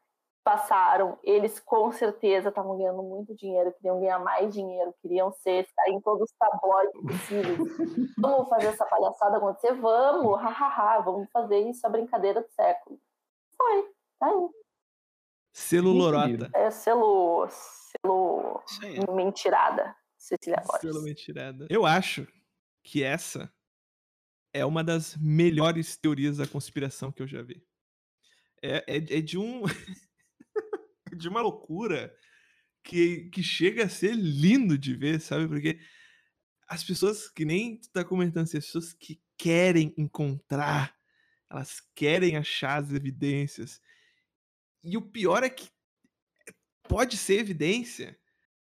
Passaram, 0.44 1.18
eles 1.22 1.60
com 1.60 1.92
certeza 1.92 2.48
estavam 2.48 2.78
ganhando 2.78 3.02
muito 3.02 3.34
dinheiro, 3.34 3.72
queriam 3.72 4.00
ganhar 4.00 4.18
mais 4.18 4.52
dinheiro, 4.52 4.94
queriam 5.02 5.30
ser, 5.30 5.66
sair 5.74 5.92
em 5.92 6.00
todos 6.00 6.22
os 6.22 6.36
tabloides 6.38 7.02
possíveis. 7.02 7.58
vamos 8.18 8.48
fazer 8.48 8.68
essa 8.68 8.86
palhaçada 8.86 9.36
acontecer? 9.36 9.74
Vamos, 9.74 10.40
hahaha, 10.40 11.00
vamos 11.00 11.28
fazer 11.30 11.58
isso, 11.58 11.86
a 11.86 11.90
brincadeira 11.90 12.40
do 12.40 12.48
século. 12.48 12.98
Foi, 13.56 13.90
tá 14.18 14.26
aí. 14.26 14.48
Selo 15.52 15.92
Lorota. 15.92 16.48
É 16.54 16.70
selo, 16.70 17.46
selo 18.66 19.14
mentirada, 19.14 19.96
Cecília 20.16 20.60
Borges. 20.66 20.80
Selo 20.80 21.02
mentirada. 21.02 21.66
Eu 21.70 21.86
acho 21.86 22.26
que 22.82 23.02
essa 23.02 23.52
é 24.52 24.64
uma 24.64 24.82
das 24.82 25.16
melhores 25.16 25.96
teorias 25.96 26.38
da 26.38 26.46
conspiração 26.46 27.12
que 27.12 27.22
eu 27.22 27.28
já 27.28 27.42
vi. 27.42 27.62
É, 28.62 28.84
é, 28.86 28.96
é 28.96 29.20
de 29.20 29.38
um. 29.38 29.62
de 31.16 31.28
uma 31.28 31.40
loucura 31.40 32.14
que, 32.84 33.28
que 33.30 33.42
chega 33.42 33.84
a 33.84 33.88
ser 33.88 34.14
lindo 34.14 34.78
de 34.78 34.94
ver, 34.94 35.20
sabe? 35.20 35.48
Porque 35.48 35.78
as 36.68 36.84
pessoas, 36.84 37.30
que 37.30 37.44
nem 37.44 37.78
tu 37.78 37.90
tá 37.90 38.04
comentando, 38.04 38.44
assim, 38.44 38.58
as 38.58 38.66
pessoas 38.66 38.92
que 38.92 39.22
querem 39.36 39.94
encontrar 39.96 40.94
Elas 41.50 41.80
querem 41.94 42.36
achar 42.36 42.82
as 42.82 42.92
evidências. 42.92 43.80
E 44.84 44.96
o 44.96 45.02
pior 45.02 45.42
é 45.42 45.48
que 45.48 45.70
pode 46.88 47.16
ser 47.16 47.40
evidência. 47.40 48.18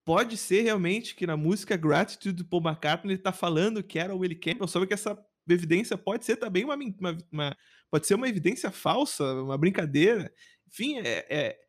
Pode 0.06 0.36
ser 0.36 0.62
realmente 0.62 1.16
que 1.16 1.26
na 1.26 1.38
música 1.38 1.78
Gratitude 1.78 2.44
do 2.44 2.46
Paul 2.46 2.64
McCartney 2.64 3.14
ele 3.14 3.22
tá 3.22 3.32
falando 3.32 3.82
que 3.82 3.98
era 3.98 4.14
o 4.14 4.20
Willie 4.20 4.38
Campbell, 4.38 4.68
só 4.68 4.86
que 4.86 4.94
essa 4.94 5.18
evidência 5.48 5.98
pode 5.98 6.26
ser 6.26 6.38
também 6.38 6.66
uma, 6.66 6.76
uma, 6.76 7.18
uma 7.32 7.58
pode 7.90 8.08
ser 8.08 8.16
uma 8.16 8.28
evidência 8.28 8.70
falsa, 8.70 9.24
uma 9.42 9.58
brincadeira. 9.58 10.32
Enfim, 10.68 10.98
é, 11.00 11.26
é, 11.30 11.60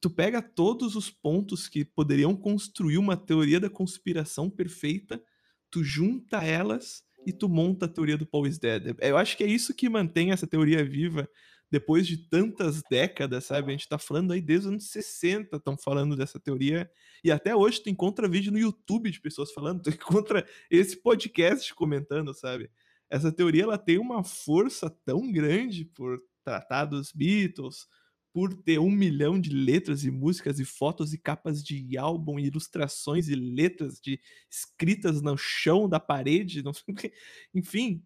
tu 0.00 0.10
pega 0.10 0.42
todos 0.42 0.96
os 0.96 1.10
pontos 1.10 1.68
que 1.68 1.84
poderiam 1.84 2.36
construir 2.36 2.98
uma 2.98 3.16
teoria 3.16 3.58
da 3.58 3.70
conspiração 3.70 4.50
perfeita, 4.50 5.22
tu 5.70 5.82
junta 5.82 6.44
elas 6.44 7.02
e 7.26 7.32
tu 7.32 7.48
monta 7.48 7.86
a 7.86 7.88
teoria 7.88 8.18
do 8.18 8.26
Paul 8.26 8.46
is 8.46 8.58
Dead. 8.58 8.96
Eu 9.00 9.16
acho 9.16 9.36
que 9.36 9.44
é 9.44 9.46
isso 9.46 9.74
que 9.74 9.88
mantém 9.88 10.30
essa 10.30 10.46
teoria 10.46 10.84
viva 10.84 11.28
depois 11.70 12.06
de 12.06 12.16
tantas 12.16 12.82
décadas, 12.90 13.44
sabe? 13.44 13.68
A 13.68 13.70
gente 13.72 13.88
tá 13.88 13.98
falando 13.98 14.32
aí 14.32 14.40
desde 14.40 14.66
os 14.66 14.72
anos 14.72 14.90
60, 14.90 15.56
estão 15.56 15.76
falando 15.76 16.16
dessa 16.16 16.40
teoria, 16.40 16.90
e 17.22 17.30
até 17.30 17.54
hoje 17.54 17.82
tu 17.82 17.88
encontra 17.88 18.28
vídeo 18.28 18.50
no 18.50 18.58
YouTube 18.58 19.10
de 19.10 19.20
pessoas 19.20 19.52
falando, 19.52 19.82
tu 19.84 19.90
encontra 19.90 20.46
esse 20.70 21.00
podcast 21.00 21.72
comentando, 21.74 22.34
sabe? 22.34 22.70
Essa 23.08 23.32
teoria 23.32 23.64
ela 23.64 23.78
tem 23.78 23.98
uma 23.98 24.22
força 24.24 24.90
tão 25.04 25.30
grande 25.30 25.84
por 25.84 26.20
tratar 26.44 26.86
dos 26.86 27.12
Beatles, 27.12 27.86
por 28.32 28.54
ter 28.54 28.78
um 28.78 28.90
milhão 28.90 29.40
de 29.40 29.50
letras 29.50 30.04
e 30.04 30.10
músicas 30.10 30.60
e 30.60 30.64
fotos 30.64 31.12
e 31.12 31.18
capas 31.18 31.62
de 31.62 31.98
álbum, 31.98 32.38
e 32.38 32.46
ilustrações 32.46 33.28
e 33.28 33.34
letras 33.34 34.00
de 34.00 34.20
escritas 34.48 35.20
no 35.20 35.36
chão 35.36 35.88
da 35.88 35.98
parede, 35.98 36.62
não 36.64 36.72
sei 36.72 36.84
o 36.88 36.94
que. 36.94 37.12
Enfim, 37.54 38.04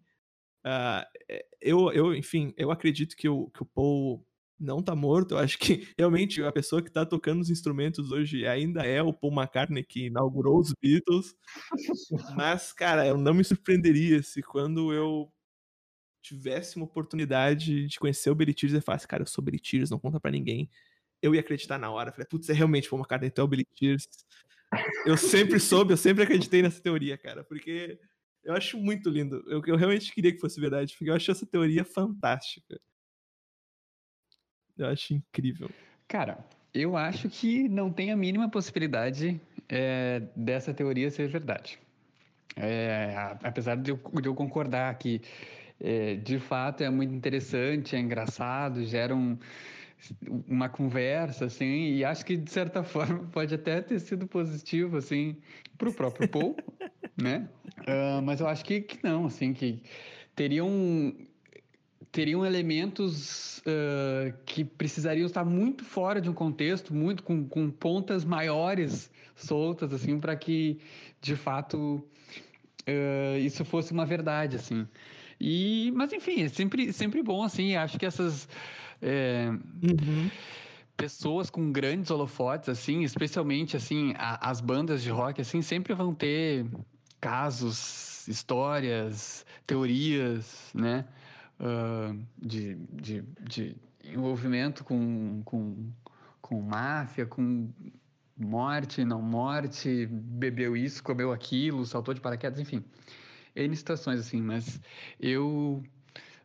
uh, 0.65 1.05
eu, 1.61 1.91
eu, 1.91 2.15
enfim, 2.15 2.53
eu 2.57 2.71
acredito 2.71 3.15
que 3.15 3.29
o, 3.29 3.49
que 3.51 3.63
o 3.63 3.65
Paul 3.65 4.25
não 4.59 4.81
tá 4.81 4.95
morto. 4.95 5.33
Eu 5.33 5.39
acho 5.39 5.57
que 5.57 5.87
realmente 5.97 6.41
a 6.43 6.51
pessoa 6.51 6.81
que 6.81 6.91
tá 6.91 7.05
tocando 7.05 7.41
os 7.41 7.49
instrumentos 7.49 8.11
hoje 8.11 8.47
ainda 8.47 8.83
é 8.83 9.01
o 9.01 9.13
Paul 9.13 9.33
McCartney 9.33 9.83
que 9.83 10.07
inaugurou 10.07 10.59
os 10.59 10.73
Beatles. 10.81 11.35
Mas, 12.35 12.73
cara, 12.73 13.05
eu 13.05 13.17
não 13.17 13.33
me 13.33 13.43
surpreenderia 13.43 14.21
se 14.23 14.41
quando 14.41 14.93
eu 14.93 15.31
tivesse 16.21 16.75
uma 16.77 16.85
oportunidade 16.85 17.87
de 17.87 17.99
conhecer 17.99 18.31
o 18.31 18.35
Billy 18.35 18.53
Tears 18.53 18.73
e 18.73 18.81
falasse, 18.81 19.07
cara, 19.07 19.21
eu 19.23 19.27
sou 19.27 19.43
Billy 19.43 19.59
Tears, 19.59 19.91
não 19.91 19.99
conta 19.99 20.19
para 20.19 20.31
ninguém, 20.31 20.67
eu 21.21 21.35
ia 21.35 21.41
acreditar 21.41 21.77
na 21.77 21.91
hora. 21.91 22.11
Falei, 22.11 22.27
putz, 22.27 22.49
é 22.49 22.53
realmente 22.53 22.89
Paul 22.89 22.99
McCartney, 22.99 23.29
então 23.29 23.43
é 23.43 23.45
o 23.45 23.49
Billy 23.49 23.65
Tears. 23.77 24.07
Eu 25.05 25.17
sempre 25.17 25.59
soube, 25.59 25.93
eu 25.93 25.97
sempre 25.97 26.23
acreditei 26.23 26.61
nessa 26.61 26.81
teoria, 26.81 27.17
cara, 27.17 27.43
porque 27.43 27.99
eu 28.45 28.53
acho 28.53 28.77
muito 28.77 29.09
lindo. 29.09 29.43
Eu, 29.47 29.61
eu 29.65 29.75
realmente 29.75 30.13
queria 30.13 30.31
que 30.31 30.39
fosse 30.39 30.61
verdade, 30.61 30.93
porque 30.93 31.09
eu 31.09 31.15
acho 31.15 31.31
essa 31.31 31.45
teoria 31.45 31.83
fantástica. 31.83 32.79
Eu 34.77 34.87
acho 34.87 35.13
incrível. 35.13 35.69
Cara, 36.07 36.45
eu 36.73 36.95
acho 36.95 37.27
que 37.27 37.67
não 37.67 37.91
tem 37.91 38.11
a 38.11 38.15
mínima 38.15 38.49
possibilidade 38.49 39.41
é, 39.67 40.21
dessa 40.35 40.73
teoria 40.73 41.09
ser 41.09 41.27
verdade. 41.27 41.79
É, 42.55 43.13
apesar 43.43 43.75
de 43.75 43.91
eu, 43.91 43.99
de 44.21 44.27
eu 44.29 44.35
concordar 44.35 44.97
que 44.97 45.21
é, 45.79 46.15
de 46.15 46.39
fato 46.39 46.83
é 46.83 46.89
muito 46.89 47.13
interessante, 47.13 47.95
é 47.95 47.99
engraçado, 47.99 48.85
gera 48.85 49.15
um, 49.15 49.37
uma 50.47 50.69
conversa, 50.69 51.45
assim, 51.45 51.93
e 51.93 52.05
acho 52.05 52.25
que 52.25 52.37
de 52.37 52.51
certa 52.51 52.83
forma 52.85 53.27
pode 53.31 53.53
até 53.55 53.81
ter 53.81 53.99
sido 53.99 54.27
positivo, 54.27 54.97
assim, 54.97 55.37
para 55.77 55.89
o 55.89 55.93
próprio 55.93 56.27
Paul, 56.27 56.55
né? 57.21 57.49
Uh, 57.87 58.21
mas 58.23 58.39
eu 58.39 58.47
acho 58.47 58.65
que, 58.65 58.81
que 58.81 58.99
não, 59.03 59.27
assim, 59.27 59.53
que 59.53 59.81
teriam 60.35 61.13
teriam 62.11 62.45
elementos 62.45 63.59
uh, 63.59 64.33
que 64.45 64.63
precisariam 64.63 65.25
estar 65.25 65.43
muito 65.43 65.83
fora 65.83 66.21
de 66.21 66.29
um 66.29 66.33
contexto, 66.33 66.93
muito 66.93 67.21
com, 67.21 67.45
com 67.45 67.69
pontas 67.69 68.23
maiores 68.23 69.11
soltas, 69.35 69.93
assim, 69.93 70.17
para 70.17 70.33
que 70.35 70.79
de 71.21 71.35
fato 71.35 72.01
uh, 72.87 73.37
isso 73.39 73.65
fosse 73.65 73.91
uma 73.91 74.05
verdade, 74.05 74.55
assim. 74.55 74.87
E, 75.39 75.91
mas 75.93 76.13
enfim, 76.13 76.43
é 76.43 76.47
sempre, 76.47 76.93
sempre 76.93 77.21
bom, 77.21 77.43
assim, 77.43 77.75
acho 77.75 77.99
que 77.99 78.05
essas 78.05 78.47
é, 79.01 79.49
uhum. 79.49 80.31
pessoas 80.95 81.49
com 81.49 81.71
grandes 81.71 82.09
holofotes, 82.09 82.69
assim, 82.69 83.03
especialmente, 83.03 83.75
assim, 83.75 84.13
a, 84.17 84.49
as 84.49 84.61
bandas 84.61 85.03
de 85.03 85.09
rock, 85.09 85.41
assim, 85.41 85.61
sempre 85.61 85.93
vão 85.93 86.13
ter 86.13 86.65
casos, 87.25 88.27
histórias, 88.27 89.43
teorias, 89.65 90.69
né, 90.75 91.03
uh, 91.59 92.15
de, 92.37 92.75
de, 92.75 93.23
de 93.41 93.75
envolvimento 94.03 94.83
com, 94.83 95.41
com, 95.43 95.89
com 96.39 96.61
máfia, 96.61 97.25
com 97.25 97.67
morte, 98.37 99.03
não 99.03 99.23
morte, 99.23 100.05
bebeu 100.05 100.77
isso, 100.77 101.01
comeu 101.01 101.31
aquilo, 101.31 101.83
saltou 101.83 102.13
de 102.13 102.21
paraquedas, 102.21 102.59
enfim. 102.59 102.85
N 103.55 103.75
situações, 103.75 104.19
assim, 104.19 104.39
mas 104.39 104.79
eu 105.19 105.81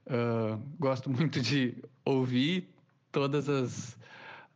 uh, 0.06 0.58
gosto 0.78 1.10
muito 1.12 1.42
de 1.42 1.76
ouvir 2.06 2.72
todas 3.12 3.50
as, 3.50 3.98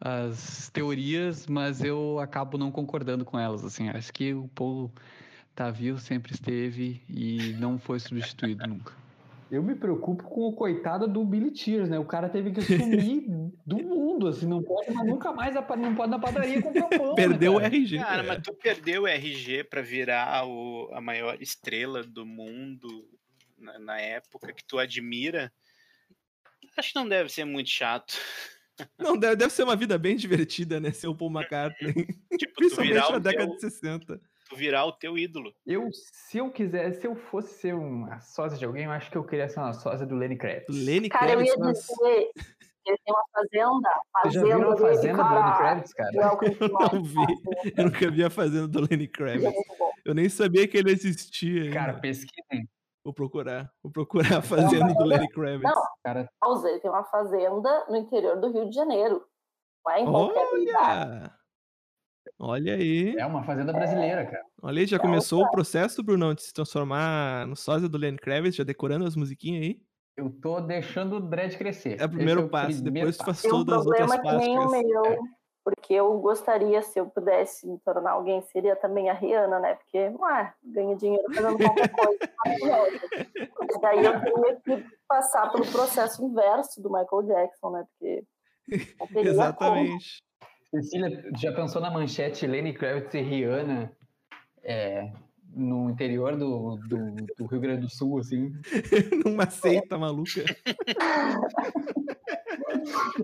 as 0.01 0.70
teorias, 0.70 1.47
mas 1.47 1.85
eu 1.85 2.18
acabo 2.18 2.57
não 2.57 2.72
concordando 2.72 3.27
com 3.27 3.39
elas, 3.39 3.62
assim, 3.62 3.91
acho 3.91 4.11
que 4.11 4.33
o 4.33 4.49
Paulo 4.55 4.91
tá 5.55 5.71
vivo, 5.71 5.99
sempre 5.99 6.33
esteve 6.33 7.03
e 7.09 7.55
não 7.59 7.79
foi 7.79 8.01
substituído 8.01 8.67
nunca. 8.67 8.93
Eu 9.51 9.63
me 9.63 9.75
preocupo 9.75 10.25
com 10.25 10.49
o 10.49 10.53
coitado 10.53 11.07
do 11.07 11.25
Billy 11.25 11.51
Tears, 11.53 11.89
né? 11.89 11.99
O 11.99 12.05
cara 12.05 12.29
teve 12.29 12.51
que 12.51 12.61
sumir 12.61 13.25
do 13.65 13.77
mundo, 13.77 14.27
assim, 14.27 14.47
não 14.47 14.63
pode 14.63 14.91
mas 14.91 15.07
nunca 15.07 15.33
mais 15.33 15.55
não 15.55 15.95
pode 15.95 16.11
na 16.11 16.19
padaria 16.19 16.61
comprar 16.61 16.89
pão. 16.89 17.11
Né, 17.11 17.15
perdeu 17.15 17.53
né, 17.53 17.59
o 17.59 17.61
RG. 17.61 17.99
Cara, 17.99 18.23
mas 18.23 18.43
tu 18.43 18.53
perdeu 18.55 19.03
o 19.03 19.07
RG 19.07 19.65
para 19.65 19.81
virar 19.81 20.45
o, 20.47 20.91
a 20.93 21.01
maior 21.01 21.41
estrela 21.41 22.03
do 22.03 22.27
mundo 22.27 22.89
na, 23.57 23.79
na, 23.79 24.01
época 24.01 24.53
que 24.53 24.65
tu 24.65 24.79
admira. 24.79 25.53
Acho 26.77 26.93
que 26.93 26.99
não 26.99 27.09
deve 27.09 27.31
ser 27.31 27.45
muito 27.45 27.71
chato. 27.71 28.17
Não, 28.99 29.17
deve, 29.17 29.37
deve 29.37 29.53
ser 29.53 29.63
uma 29.63 29.77
vida 29.77 29.97
bem 29.97 30.17
divertida, 30.17 30.81
né? 30.81 30.91
Ser 30.91 31.07
o 31.07 31.15
Paul 31.15 31.31
McCartney. 31.31 31.93
Tipo, 32.37 32.55
Principalmente 32.57 33.13
na 33.13 33.19
década 33.19 33.47
teu... 33.47 33.55
de 33.55 33.61
60 33.61 34.21
virar 34.53 34.85
o 34.87 34.93
teu 34.93 35.17
ídolo. 35.17 35.53
Eu, 35.67 35.89
se 35.93 36.39
eu 36.39 36.51
quiser, 36.51 36.93
se 36.93 37.07
eu 37.07 37.15
fosse 37.15 37.55
ser 37.61 37.75
uma 37.75 38.21
sósia 38.21 38.59
de 38.59 38.65
alguém, 38.65 38.85
eu 38.85 38.91
acho 38.91 39.11
que 39.11 39.17
eu 39.17 39.25
queria 39.25 39.49
ser 39.49 39.61
uma 39.61 39.73
sósia 39.73 40.07
do 40.07 40.15
Lenny 40.15 40.37
Kravitz. 40.37 40.67
Lenny 40.69 41.09
Cara, 41.09 41.33
Kravitz, 41.33 41.57
eu 41.57 41.67
ia 41.67 41.73
dizer, 41.73 42.31
ele 42.87 42.99
tem 42.99 43.15
uma 43.15 43.25
fazenda. 43.33 43.91
fazenda 44.23 44.31
já 44.31 44.57
viu 44.57 44.73
a 44.73 44.77
fazenda 44.77 45.25
do 45.25 45.35
Lenny 45.35 45.57
Kravitz, 45.57 45.93
cara? 45.95 46.11
Não 46.13 47.03
vi. 47.03 47.73
Eu 47.77 47.85
nunca 47.85 48.11
vi 48.11 48.25
a 48.25 48.31
fazenda 48.31 48.69
do 48.69 48.81
Lenny 48.81 49.09
Kravitz. 49.09 49.55
Eu 50.05 50.15
nem 50.15 50.29
sabia 50.29 50.69
que 50.69 50.77
ele 50.77 50.93
existia. 50.93 51.73
Cara, 51.73 51.93
ainda. 51.93 52.01
pesquisem. 52.01 52.69
Vou 53.03 53.13
procurar. 53.13 53.71
Vou 53.83 53.93
procurar 53.93 54.39
a 54.39 54.43
fazenda 54.43 54.87
não, 54.87 54.95
do 54.95 55.05
Lenny 55.05 55.29
Kravitz. 55.29 55.63
Não, 55.63 55.83
cara. 56.03 56.29
ele 56.65 56.81
tem 56.81 56.91
uma 56.91 57.05
fazenda 57.05 57.87
no 57.89 57.97
interior 57.97 58.41
do 58.41 58.51
Rio 58.51 58.69
de 58.69 58.75
Janeiro. 58.75 59.25
Não 59.85 59.93
é 59.93 60.01
em 60.01 60.05
qualquer 60.05 60.51
lugar. 60.51 61.44
Olha 62.39 62.74
aí. 62.74 63.16
É 63.16 63.26
uma 63.26 63.43
fazenda 63.45 63.72
brasileira, 63.72 64.24
cara. 64.24 64.45
Olha 64.62 64.80
aí, 64.80 64.87
já 64.87 64.99
começou 64.99 65.43
o 65.43 65.51
processo, 65.51 66.03
Bruno, 66.03 66.35
de 66.35 66.43
se 66.43 66.53
transformar 66.53 67.47
no 67.47 67.55
sósia 67.55 67.89
do 67.89 67.99
Lenny 67.99 68.18
Kravitz, 68.18 68.57
já 68.57 68.64
decorando 68.64 69.07
as 69.07 69.14
musiquinhas 69.14 69.62
aí? 69.62 69.80
Eu 70.16 70.30
tô 70.30 70.61
deixando 70.61 71.16
o 71.16 71.20
dread 71.20 71.57
crescer. 71.57 72.01
É 72.01 72.05
o 72.05 72.09
primeiro 72.09 72.43
é 72.43 72.45
o 72.45 72.49
passo, 72.49 72.82
primeiro 72.82 73.11
depois 73.11 73.16
tu 73.16 73.24
faz 73.24 73.43
todas 73.43 73.80
as 73.80 73.87
outras 73.87 74.16
partes. 74.16 74.30
que 74.30 74.39
nem 74.39 74.59
o 74.59 74.70
meu, 74.70 75.05
é. 75.07 75.18
porque 75.64 75.95
eu 75.95 76.18
gostaria, 76.20 76.82
se 76.82 77.01
eu 77.01 77.07
pudesse 77.07 77.66
me 77.66 77.78
tornar 77.80 78.12
alguém, 78.12 78.41
seria 78.43 78.76
também 78.76 79.11
a 79.11 79.12
Rihanna, 79.12 79.59
né? 79.59 79.74
Porque, 79.74 79.99
ué, 79.99 80.55
ganha 80.62 80.97
dinheiro 80.97 81.24
fazendo 81.35 81.59
qualquer 81.59 81.91
coisa. 81.91 82.18
Daí 83.82 84.05
eu 84.05 84.20
teria 84.20 84.61
que 84.64 84.87
passar 85.09 85.51
pelo 85.51 85.66
processo 85.66 86.24
inverso 86.24 86.80
do 86.80 86.91
Michael 86.91 87.22
Jackson, 87.24 87.70
né? 87.70 87.85
Porque... 87.91 88.24
Exatamente. 89.28 90.22
Como. 90.22 90.34
Cecília, 90.75 91.31
já 91.37 91.53
pensou 91.53 91.81
na 91.81 91.89
manchete 91.89 92.49
Lenny 92.49 92.72
Kravitz 92.72 93.14
e 93.14 93.20
Rihanna 93.20 93.93
é, 94.64 95.12
no 95.55 95.89
interior 95.89 96.37
do, 96.37 96.77
do, 96.89 97.14
do, 97.39 97.47
Rio 97.47 97.61
Grande 97.61 97.83
do 97.83 97.89
Sul, 97.89 98.18
assim? 98.18 98.53
Numa 99.25 99.49
seita 99.49 99.97
maluca. 99.97 100.45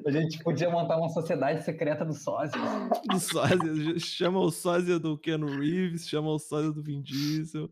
A 0.07 0.11
gente 0.11 0.43
podia 0.43 0.71
montar 0.71 0.97
uma 0.97 1.09
sociedade 1.09 1.65
secreta 1.65 2.05
dos 2.05 2.23
sósias. 2.23 2.63
Dos 3.11 3.25
sósias. 3.25 4.03
Chama 4.03 4.39
o 4.39 4.51
sósia 4.51 4.99
do 4.99 5.19
Ken 5.19 5.45
Reeves, 5.45 6.09
chama 6.09 6.31
o 6.31 6.39
sósia 6.39 6.71
do 6.71 6.83
Vin 6.83 7.03
Diesel. 7.03 7.69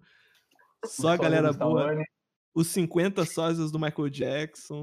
Só 0.85 1.11
a 1.11 1.17
galera 1.17 1.53
boa. 1.53 1.97
Os 2.55 2.69
50 2.69 3.25
sósias 3.25 3.71
do 3.71 3.79
Michael 3.79 4.09
Jackson. 4.09 4.83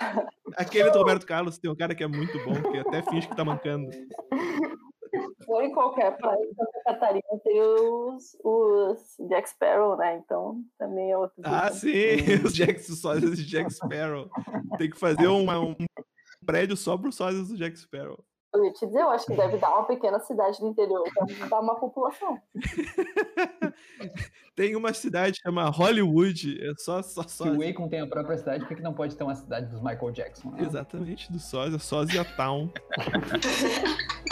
Aquele 0.56 0.90
do 0.90 0.98
Roberto 0.98 1.26
Carlos 1.26 1.58
tem 1.58 1.70
um 1.70 1.76
cara 1.76 1.94
que 1.94 2.02
é 2.02 2.06
muito 2.06 2.36
bom, 2.44 2.70
que 2.72 2.78
até 2.78 3.02
finge 3.02 3.28
que 3.28 3.36
tá 3.36 3.44
mancando. 3.44 3.88
for 5.44 5.62
em 5.62 5.72
qualquer 5.72 6.16
praia 6.16 6.38
de 6.38 6.54
Santa 6.54 6.82
Catarina, 6.84 7.40
tem 7.44 7.60
os, 7.60 8.36
os 8.44 9.28
Jack 9.28 9.50
Sparrow, 9.50 9.96
né? 9.96 10.16
Então 10.24 10.62
também 10.78 11.10
é 11.10 11.16
outro. 11.18 11.34
Ah, 11.44 11.70
sim, 11.72 11.90
os 12.44 12.54
Jack, 12.54 12.80
sósias 12.80 13.36
de 13.36 13.44
Jack 13.44 13.72
Sparrow. 13.72 14.28
Tem 14.78 14.88
que 14.90 14.98
fazer 14.98 15.26
uma- 15.26 15.58
um 15.58 15.74
prédio 16.46 16.76
só 16.76 16.96
para 16.96 17.08
os 17.08 17.16
sósias 17.16 17.48
do 17.48 17.56
Jack 17.56 17.76
Sparrow. 17.78 18.24
Eu 18.52 18.64
ia 18.64 18.72
te 18.72 18.84
dizer, 18.84 19.00
eu 19.00 19.10
acho 19.10 19.26
que 19.26 19.36
deve 19.36 19.58
dar 19.58 19.70
uma 19.70 19.84
pequena 19.84 20.18
cidade 20.20 20.58
do 20.58 20.66
interior, 20.66 21.04
deve 21.24 21.48
dar 21.48 21.60
uma 21.60 21.76
população. 21.76 22.40
Tem 24.56 24.74
uma 24.74 24.92
cidade 24.92 25.38
chamada 25.40 25.70
Hollywood, 25.70 26.58
é 26.60 26.74
só, 26.76 27.00
só 27.00 27.22
Se 27.22 27.48
o. 27.48 27.62
Akon 27.62 27.88
tem 27.88 28.00
a 28.00 28.06
própria 28.06 28.36
cidade, 28.36 28.60
por 28.60 28.68
que 28.68 28.74
que 28.76 28.82
não 28.82 28.92
pode 28.92 29.16
ter 29.16 29.22
uma 29.24 29.34
cidade 29.36 29.68
dos 29.68 29.80
Michael 29.80 30.10
Jackson? 30.10 30.50
né? 30.50 30.62
Exatamente, 30.62 31.32
do 31.32 31.38
sósia, 31.38 31.78
sósia 31.78 32.24
Town. 32.36 32.70